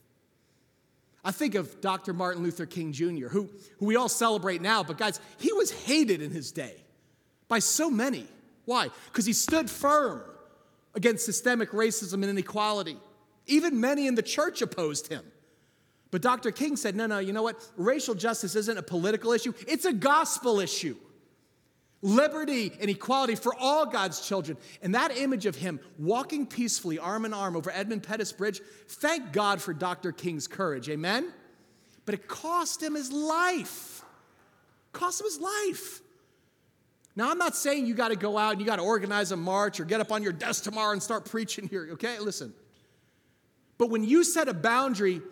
[1.25, 2.13] I think of Dr.
[2.13, 6.21] Martin Luther King Jr., who, who we all celebrate now, but guys, he was hated
[6.21, 6.75] in his day
[7.49, 8.27] by so many.
[8.67, 8.89] Why?
[9.07, 10.23] Because he stood firm
[10.95, 12.97] against systemic racism and inequality.
[13.47, 15.25] Even many in the church opposed him.
[16.11, 16.53] But Dr.
[16.53, 17.61] King said, no, no, you know what?
[17.77, 20.97] Racial justice isn't a political issue, it's a gospel issue.
[22.05, 24.59] Liberty and equality for all God's children.
[24.83, 29.33] And that image of him walking peacefully, arm in arm, over Edmund Pettus Bridge, thank
[29.33, 30.13] God for Dr.
[30.13, 30.91] King's courage.
[30.91, 31.33] Amen?
[32.05, 34.05] But it cost him his life.
[34.93, 36.03] cost him his life.
[37.17, 39.37] Now, I'm not saying you got to go out and you got to organize a
[39.39, 42.19] march or get up on your desk tomorrow and start preaching here, okay?
[42.19, 42.53] Listen.
[43.79, 45.23] But when you set a boundary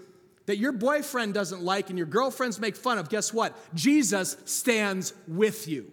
[0.46, 3.54] that your boyfriend doesn't like and your girlfriends make fun of, guess what?
[3.74, 5.92] Jesus stands with you.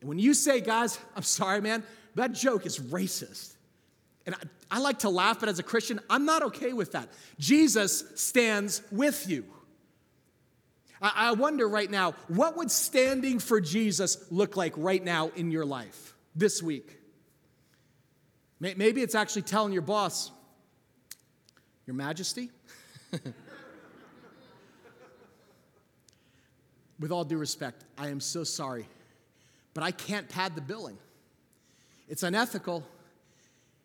[0.00, 1.82] And when you say, guys, I'm sorry, man,
[2.14, 3.54] that joke is racist.
[4.26, 4.38] And I,
[4.76, 7.08] I like to laugh, but as a Christian, I'm not okay with that.
[7.38, 9.44] Jesus stands with you.
[11.02, 15.50] I, I wonder right now, what would standing for Jesus look like right now in
[15.50, 16.98] your life this week?
[18.60, 20.30] Maybe it's actually telling your boss,
[21.86, 22.50] Your Majesty,
[27.00, 28.86] with all due respect, I am so sorry,
[29.74, 30.98] but I can't pad the billing.
[32.08, 32.84] It's unethical,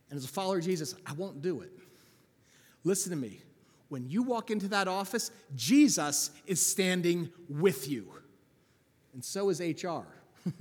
[0.09, 1.71] and as a follower of Jesus, I won't do it.
[2.83, 3.39] Listen to me.
[3.89, 8.11] When you walk into that office, Jesus is standing with you,
[9.13, 10.07] and so is HR.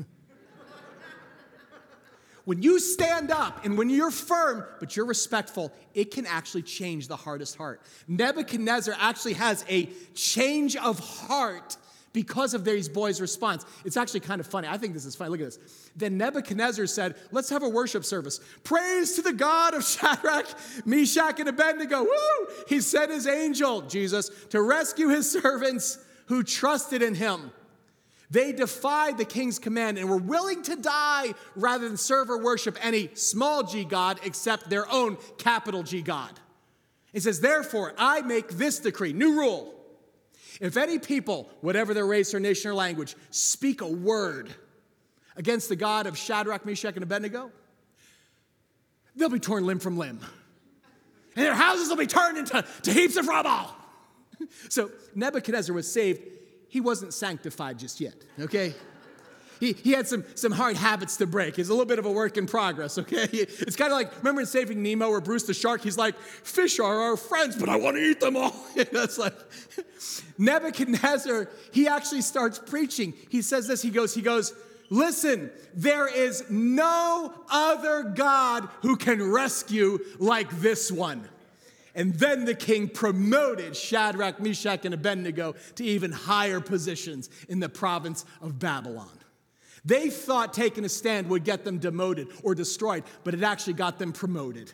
[2.45, 7.09] when you stand up and when you're firm, but you're respectful, it can actually change
[7.09, 7.81] the hardest heart.
[8.07, 11.77] Nebuchadnezzar actually has a change of heart
[12.15, 13.67] because of these boys' response.
[13.85, 14.69] It's actually kind of funny.
[14.69, 15.31] I think this is funny.
[15.31, 15.59] Look at this.
[15.95, 18.41] Then Nebuchadnezzar said, Let's have a worship service.
[18.63, 20.47] Praise to the God of Shadrach,
[20.87, 22.05] Meshach, and Abednego.
[22.05, 22.47] Woo!
[22.69, 27.53] He sent his angel, Jesus, to rescue his servants who trusted in him.
[28.31, 32.79] They defied the king's command and were willing to die rather than serve or worship
[32.81, 36.33] any small g God except their own capital G God.
[37.13, 39.74] He says, Therefore, I make this decree, new rule.
[40.61, 44.55] If any people, whatever their race or nation or language, speak a word
[45.37, 47.51] against the God of Shadrach, Meshach, and Abednego,
[49.17, 50.21] they'll be torn limb from limb.
[51.37, 53.71] And their houses will be turned into to heaps of rubble.
[54.69, 56.21] So Nebuchadnezzar was saved.
[56.69, 58.75] He wasn't sanctified just yet, okay?
[59.65, 61.57] He, he had some, some hard habits to break.
[61.57, 63.29] He's a little bit of a work in progress, okay?
[63.33, 66.79] It's kind of like, remember in Saving Nemo where Bruce the shark, he's like, fish
[66.79, 68.55] are our friends, but I want to eat them all.
[68.93, 69.35] That's like,
[70.39, 73.15] Nebuchadnezzar, he actually starts preaching.
[73.31, 74.53] He says this, he goes, he goes,
[74.91, 81.27] listen, there is no other God who can rescue like this one.
[81.95, 87.69] And then the king promoted Shadrach, Meshach, and Abednego to even higher positions in the
[87.71, 89.09] province of Babylon.
[89.85, 93.99] They thought taking a stand would get them demoted or destroyed, but it actually got
[93.99, 94.73] them promoted.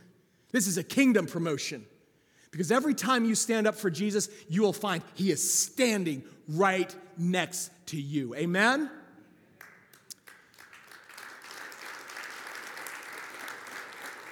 [0.53, 1.85] This is a kingdom promotion.
[2.51, 6.95] Because every time you stand up for Jesus, you will find he is standing right
[7.17, 8.35] next to you.
[8.35, 8.91] Amen?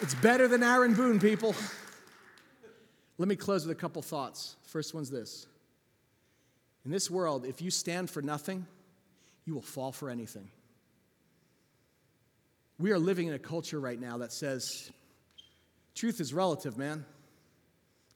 [0.00, 1.54] It's better than Aaron Boone, people.
[3.18, 4.56] Let me close with a couple thoughts.
[4.62, 5.46] First one's this
[6.84, 8.66] In this world, if you stand for nothing,
[9.44, 10.50] you will fall for anything.
[12.78, 14.90] We are living in a culture right now that says
[15.94, 17.04] truth is relative, man.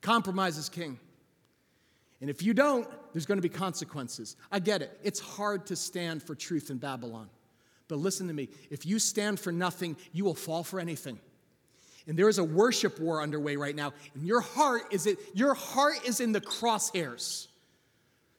[0.01, 0.99] Compromise is king.
[2.21, 4.37] And if you don't, there's going to be consequences.
[4.53, 4.97] I get it.
[5.03, 7.29] It's hard to stand for truth in Babylon.
[7.89, 11.19] But listen to me if you stand for nothing, you will fall for anything.
[12.07, 15.55] And there is a worship war underway right now, and your heart is it, your
[15.55, 17.49] heart is in the crosshairs.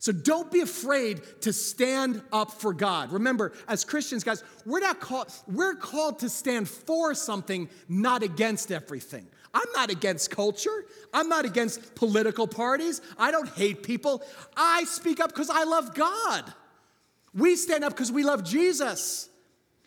[0.04, 3.14] So don't be afraid to stand up for God.
[3.14, 8.70] Remember, as Christians, guys, we're not called, we're called to stand for something, not against
[8.70, 9.26] everything.
[9.54, 10.84] I'm not against culture.
[11.14, 13.00] I'm not against political parties.
[13.18, 14.22] I don't hate people.
[14.58, 16.54] I speak up because I love God.
[17.34, 19.30] We stand up because we love Jesus.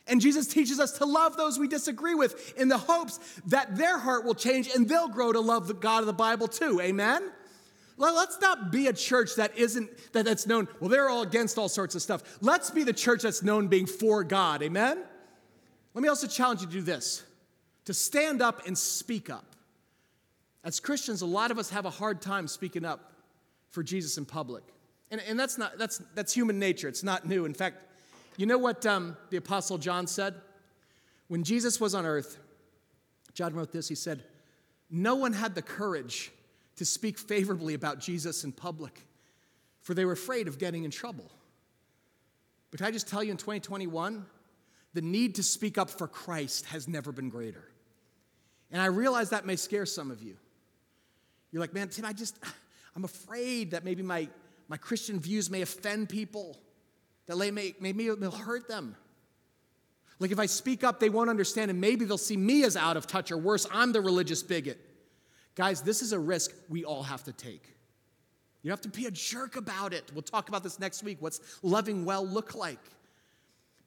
[0.07, 3.99] And Jesus teaches us to love those we disagree with in the hopes that their
[3.99, 6.81] heart will change and they'll grow to love the God of the Bible too.
[6.81, 7.33] Amen?
[7.97, 11.69] Let's not be a church that isn't, that, that's known, well, they're all against all
[11.69, 12.39] sorts of stuff.
[12.41, 14.63] Let's be the church that's known being for God.
[14.63, 15.03] Amen?
[15.95, 17.25] Let me also challenge you to do this
[17.87, 19.55] to stand up and speak up.
[20.65, 23.13] As Christians, a lot of us have a hard time speaking up
[23.71, 24.65] for Jesus in public.
[25.11, 27.45] And, and that's, not, that's, that's human nature, it's not new.
[27.45, 27.77] In fact,
[28.37, 30.35] you know what um, the Apostle John said?
[31.29, 32.37] When Jesus was on earth,
[33.33, 33.89] John wrote this.
[33.89, 34.25] He said,
[34.91, 36.33] No one had the courage
[36.77, 39.03] to speak favorably about Jesus in public,
[39.83, 41.31] for they were afraid of getting in trouble.
[42.71, 44.27] But I just tell you in 2021,
[44.93, 47.65] the need to speak up for Christ has never been greater.
[48.71, 50.37] And I realize that may scare some of you.
[51.51, 52.39] You're like, man, Tim, I just,
[52.97, 54.29] I'm afraid that maybe my,
[54.69, 56.59] my Christian views may offend people,
[57.27, 58.97] that they may, maybe it'll hurt them.
[60.19, 62.97] Like if I speak up, they won't understand, and maybe they'll see me as out
[62.97, 64.81] of touch, or worse, I'm the religious bigot.
[65.57, 67.75] Guys, this is a risk we all have to take.
[68.63, 70.05] You don't have to be a jerk about it.
[70.13, 71.17] We'll talk about this next week.
[71.21, 72.81] What's loving well look like?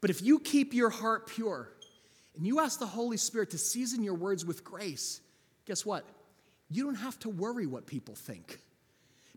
[0.01, 1.69] But if you keep your heart pure
[2.35, 5.21] and you ask the Holy Spirit to season your words with grace,
[5.65, 6.05] guess what?
[6.69, 8.59] You don't have to worry what people think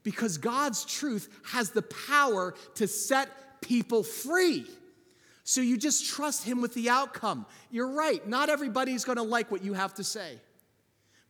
[0.03, 4.67] because God's truth has the power to set people free.
[5.45, 7.47] So you just trust Him with the outcome.
[7.71, 10.39] You're right, not everybody's gonna like what you have to say.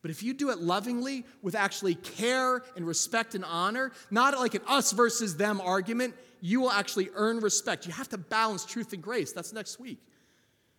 [0.02, 4.54] But if you do it lovingly, with actually care and respect and honor, not like
[4.54, 7.86] an us versus them argument, you will actually earn respect.
[7.86, 9.32] You have to balance truth and grace.
[9.32, 10.00] That's next week.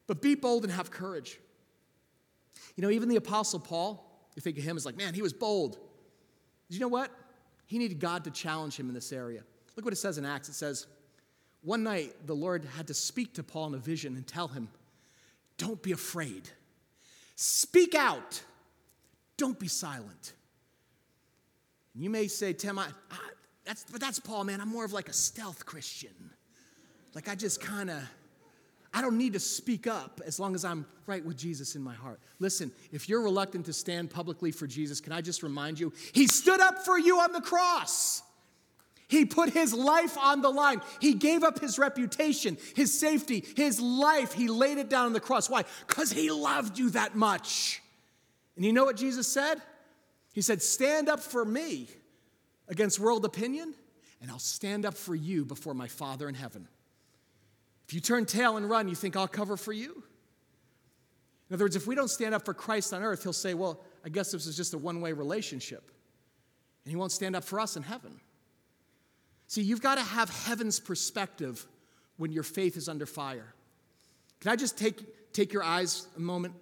[0.07, 1.39] But be bold and have courage.
[2.75, 4.05] You know, even the Apostle Paul,
[4.35, 5.77] you think of him as like, man, he was bold.
[6.69, 7.09] Did you know what?
[7.65, 9.43] He needed God to challenge him in this area.
[9.77, 10.49] Look what it says in Acts.
[10.49, 10.85] It says,
[11.61, 14.67] one night the Lord had to speak to Paul in a vision and tell him,
[15.57, 16.49] don't be afraid.
[17.35, 18.41] Speak out
[19.37, 20.33] don't be silent.
[21.93, 23.17] And you may say, Tim, I, I,
[23.65, 24.61] that's, but that's Paul, man.
[24.61, 26.31] I'm more of like a stealth Christian.
[27.13, 28.01] Like I just kind of,
[28.93, 31.93] I don't need to speak up as long as I'm right with Jesus in my
[31.93, 32.19] heart.
[32.39, 36.27] Listen, if you're reluctant to stand publicly for Jesus, can I just remind you, He
[36.27, 38.21] stood up for you on the cross.
[39.07, 40.81] He put his life on the line.
[40.99, 44.33] He gave up his reputation, his safety, his life.
[44.33, 45.51] He laid it down on the cross.
[45.51, 45.65] Why?
[45.85, 47.82] Because he loved you that much.
[48.55, 49.61] And you know what Jesus said?
[50.33, 51.87] He said, Stand up for me
[52.67, 53.73] against world opinion,
[54.21, 56.67] and I'll stand up for you before my Father in heaven.
[57.87, 60.03] If you turn tail and run, you think I'll cover for you?
[61.49, 63.83] In other words, if we don't stand up for Christ on earth, he'll say, Well,
[64.05, 65.91] I guess this is just a one way relationship.
[66.83, 68.19] And he won't stand up for us in heaven.
[69.47, 71.65] See, you've got to have heaven's perspective
[72.17, 73.53] when your faith is under fire.
[74.39, 76.55] Can I just take, take your eyes a moment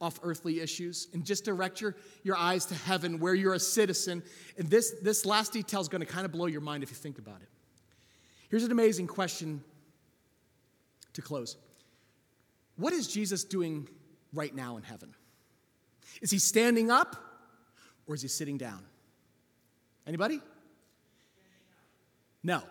[0.00, 4.22] off earthly issues and just direct your, your eyes to heaven where you're a citizen.
[4.58, 6.96] And this, this last detail is going to kind of blow your mind if you
[6.96, 7.48] think about it.
[8.50, 9.62] Here's an amazing question
[11.14, 11.56] to close
[12.76, 13.88] What is Jesus doing
[14.32, 15.14] right now in heaven?
[16.20, 17.16] Is he standing up
[18.06, 18.84] or is he sitting down?
[20.06, 20.40] Anybody?
[22.42, 22.62] No.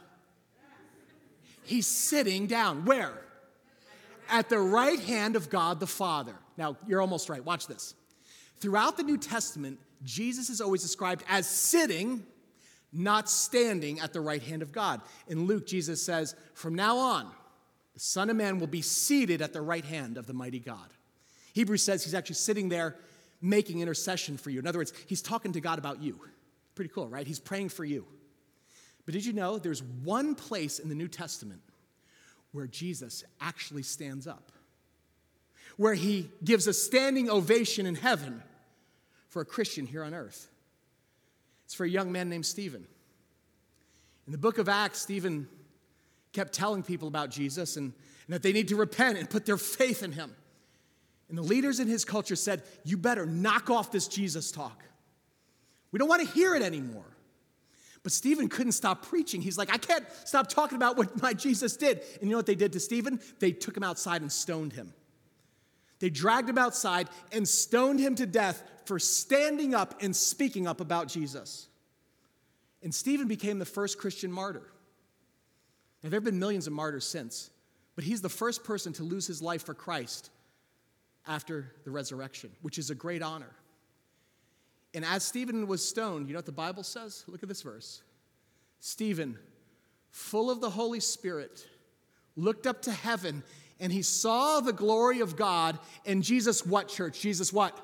[1.63, 2.85] He's sitting down.
[2.85, 3.13] Where?
[4.29, 6.35] At the right hand of God the Father.
[6.57, 7.43] Now, you're almost right.
[7.43, 7.93] Watch this.
[8.59, 12.25] Throughout the New Testament, Jesus is always described as sitting,
[12.93, 15.01] not standing at the right hand of God.
[15.27, 17.31] In Luke, Jesus says, From now on,
[17.93, 20.89] the Son of Man will be seated at the right hand of the mighty God.
[21.53, 22.95] Hebrews says he's actually sitting there
[23.41, 24.59] making intercession for you.
[24.59, 26.19] In other words, he's talking to God about you.
[26.75, 27.25] Pretty cool, right?
[27.25, 28.05] He's praying for you.
[29.05, 31.61] But did you know there's one place in the New Testament
[32.51, 34.51] where Jesus actually stands up?
[35.77, 38.41] Where he gives a standing ovation in heaven
[39.27, 40.47] for a Christian here on earth.
[41.65, 42.85] It's for a young man named Stephen.
[44.25, 45.47] In the book of Acts, Stephen
[46.31, 47.93] kept telling people about Jesus and,
[48.27, 50.33] and that they need to repent and put their faith in him.
[51.29, 54.83] And the leaders in his culture said, You better knock off this Jesus talk.
[55.91, 57.05] We don't want to hear it anymore.
[58.03, 59.41] But Stephen couldn't stop preaching.
[59.41, 62.03] He's like, I can't stop talking about what my Jesus did.
[62.21, 63.19] And you know what they did to Stephen?
[63.39, 64.93] They took him outside and stoned him.
[65.99, 70.81] They dragged him outside and stoned him to death for standing up and speaking up
[70.81, 71.67] about Jesus.
[72.83, 74.63] And Stephen became the first Christian martyr.
[76.03, 77.49] Now, there have been millions of martyrs since,
[77.95, 80.29] but he's the first person to lose his life for Christ
[81.27, 83.55] after the resurrection, which is a great honor.
[84.93, 87.23] And as Stephen was stoned, you know what the Bible says?
[87.27, 88.03] Look at this verse.
[88.79, 89.37] Stephen,
[90.11, 91.67] full of the Holy Spirit,
[92.35, 93.43] looked up to heaven
[93.79, 97.19] and he saw the glory of God, and Jesus, what church?
[97.19, 97.77] Jesus, what?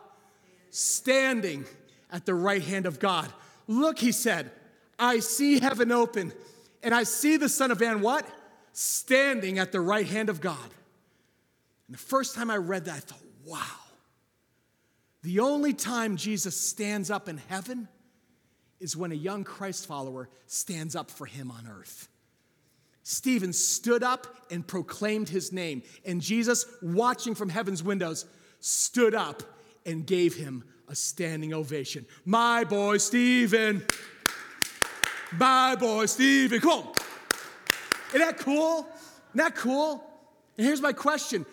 [0.69, 1.65] Standing
[2.11, 3.31] at the right hand of God.
[3.67, 4.51] Look, he said,
[4.97, 6.31] I see heaven open,
[6.83, 8.25] and I see the Son of Man, what?
[8.73, 10.57] Standing at the right hand of God.
[11.87, 13.59] And the first time I read that, I thought, wow.
[15.23, 17.87] The only time Jesus stands up in heaven
[18.79, 22.07] is when a young Christ follower stands up for him on earth.
[23.03, 28.25] Stephen stood up and proclaimed his name, and Jesus, watching from heaven's windows,
[28.59, 29.41] stood up
[29.85, 32.05] and gave him a standing ovation.
[32.25, 33.83] My boy Stephen.
[35.31, 36.59] My boy Stephen.
[36.59, 36.91] Come.
[38.09, 38.87] Isn't that cool?
[39.29, 40.03] Isn't that cool?
[40.57, 41.45] And here's my question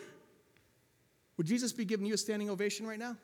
[1.36, 3.16] Would Jesus be giving you a standing ovation right now?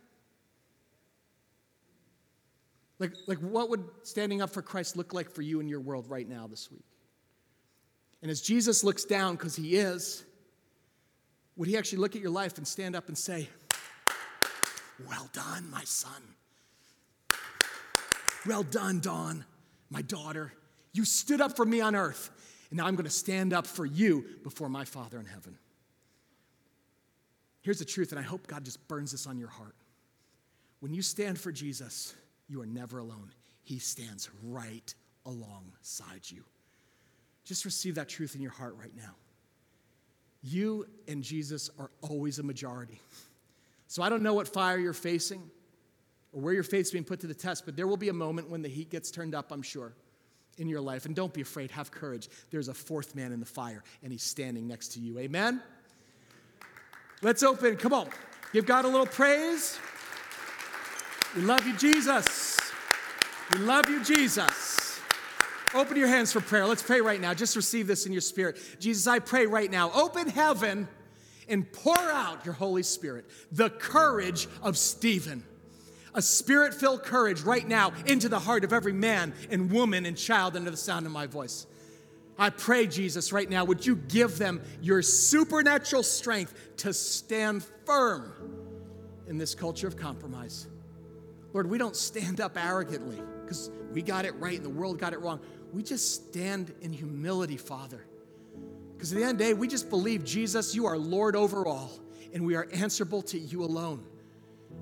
[3.00, 6.08] Like, like what would standing up for Christ look like for you in your world
[6.08, 6.84] right now this week?
[8.24, 10.24] And as Jesus looks down, because he is,
[11.56, 13.50] would he actually look at your life and stand up and say,
[15.06, 16.22] Well done, my son.
[18.46, 19.44] Well done, Dawn,
[19.90, 20.54] my daughter.
[20.94, 22.30] You stood up for me on earth,
[22.70, 25.58] and now I'm going to stand up for you before my Father in heaven.
[27.60, 29.74] Here's the truth, and I hope God just burns this on your heart.
[30.80, 32.14] When you stand for Jesus,
[32.48, 33.32] you are never alone.
[33.64, 34.94] He stands right
[35.26, 36.44] alongside you.
[37.44, 39.14] Just receive that truth in your heart right now.
[40.42, 43.00] You and Jesus are always a majority.
[43.86, 45.50] So I don't know what fire you're facing
[46.32, 48.50] or where your faith's being put to the test, but there will be a moment
[48.50, 49.94] when the heat gets turned up, I'm sure,
[50.58, 51.06] in your life.
[51.06, 52.28] And don't be afraid, have courage.
[52.50, 55.18] There's a fourth man in the fire, and he's standing next to you.
[55.18, 55.62] Amen?
[57.22, 57.76] Let's open.
[57.76, 58.08] Come on.
[58.52, 59.78] Give God a little praise.
[61.36, 62.58] We love you, Jesus.
[63.52, 64.63] We love you, Jesus.
[65.74, 66.66] Open your hands for prayer.
[66.66, 67.34] Let's pray right now.
[67.34, 68.58] Just receive this in your spirit.
[68.78, 69.90] Jesus, I pray right now.
[69.92, 70.88] Open heaven
[71.48, 75.42] and pour out your Holy Spirit, the courage of Stephen.
[76.14, 80.16] A spirit filled courage right now into the heart of every man and woman and
[80.16, 81.66] child under the sound of my voice.
[82.38, 88.32] I pray, Jesus, right now, would you give them your supernatural strength to stand firm
[89.26, 90.68] in this culture of compromise?
[91.52, 95.12] Lord, we don't stand up arrogantly because we got it right and the world got
[95.12, 95.40] it wrong.
[95.74, 98.04] We just stand in humility, Father.
[98.92, 101.66] Because at the end of the day, we just believe, Jesus, you are Lord over
[101.66, 101.90] all,
[102.32, 104.06] and we are answerable to you alone.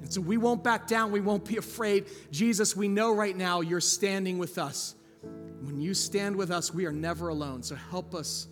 [0.03, 1.11] And so we won't back down.
[1.11, 2.07] We won't be afraid.
[2.31, 4.95] Jesus, we know right now you're standing with us.
[5.63, 7.63] When you stand with us, we are never alone.
[7.63, 8.49] So help us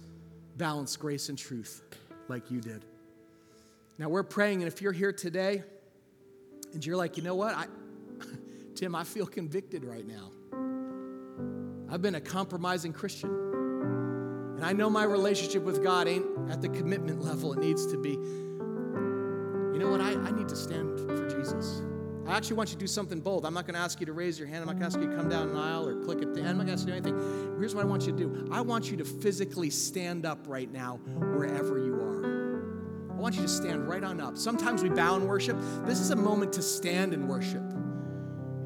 [0.57, 1.83] balance grace and truth
[2.29, 2.87] like you did.
[3.99, 5.63] Now we're praying, and if you're here today
[6.73, 7.55] and you're like, you know what?
[7.55, 7.67] I,
[8.77, 10.31] Tim, I feel convicted right now.
[11.91, 13.31] I've been a compromising Christian.
[14.57, 17.99] And I know my relationship with God ain't at the commitment level it needs to
[17.99, 18.11] be.
[18.11, 20.01] You know what?
[20.01, 21.83] I, I need to stand for Jesus.
[22.27, 23.45] I actually want you to do something bold.
[23.45, 24.61] I'm not going to ask you to raise your hand.
[24.61, 26.41] I'm not going to ask you to come down an aisle or click at the
[26.41, 26.51] end.
[26.51, 27.57] I'm not going to ask you to do anything.
[27.59, 30.71] Here's what I want you to do I want you to physically stand up right
[30.71, 33.11] now, wherever you are.
[33.11, 34.37] I want you to stand right on up.
[34.37, 35.57] Sometimes we bow in worship.
[35.85, 37.63] This is a moment to stand in worship.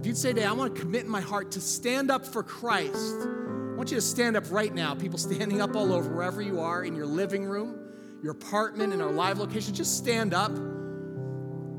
[0.05, 2.43] If you'd say today, I want to commit in my heart to stand up for
[2.43, 4.95] Christ, I want you to stand up right now.
[4.95, 7.79] People standing up all over, wherever you are, in your living room,
[8.23, 10.53] your apartment, in our live location, just stand up.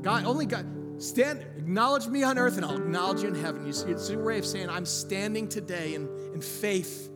[0.02, 0.66] God, only God,
[1.00, 3.64] stand, acknowledge me on earth and I'll acknowledge you in heaven.
[3.64, 7.08] You see, it's a way of saying, I'm standing today in, in faith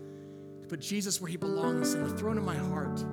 [0.63, 3.05] to put Jesus where he belongs in the throne of my heart.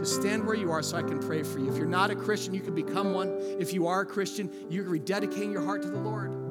[0.00, 1.72] Just stand where you are so I can pray for you.
[1.72, 3.30] If you're not a Christian, you can become one.
[3.58, 6.43] If you are a Christian, you're rededicating your heart to the Lord.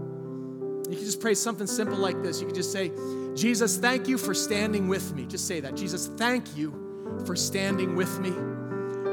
[0.94, 2.40] You can just pray something simple like this.
[2.40, 2.92] You can just say,
[3.34, 5.26] Jesus, thank you for standing with me.
[5.26, 5.76] Just say that.
[5.76, 8.32] Jesus, thank you for standing with me.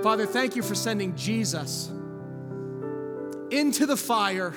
[0.03, 1.91] Father, thank you for sending Jesus
[3.51, 4.53] into the fire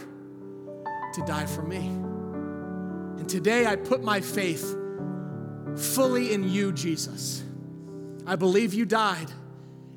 [1.13, 1.77] to die for me.
[1.77, 4.75] And today I put my faith
[5.77, 7.41] fully in you, Jesus.
[8.27, 9.31] I believe you died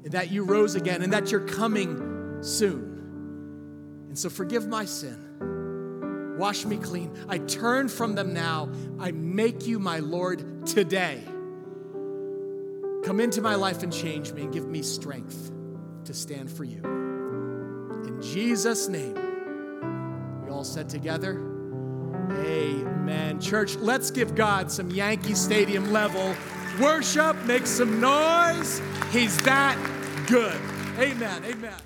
[0.05, 4.07] and that you rose again and that you're coming soon.
[4.11, 5.26] And so forgive my sin.
[6.37, 7.13] Wash me clean.
[7.29, 8.71] I turn from them now.
[8.99, 11.23] I make you my Lord today.
[13.05, 15.53] Come into my life and change me and give me strength
[16.05, 16.83] to stand for you.
[18.05, 19.15] In Jesus' name,
[20.45, 21.41] we all said together,
[22.31, 23.41] Amen.
[23.41, 26.35] Church, let's give God some Yankee Stadium level
[26.81, 27.37] worship.
[27.45, 28.81] Make some noise.
[29.11, 29.77] He's that
[30.27, 30.61] good.
[30.99, 31.45] Amen.
[31.45, 31.86] Amen.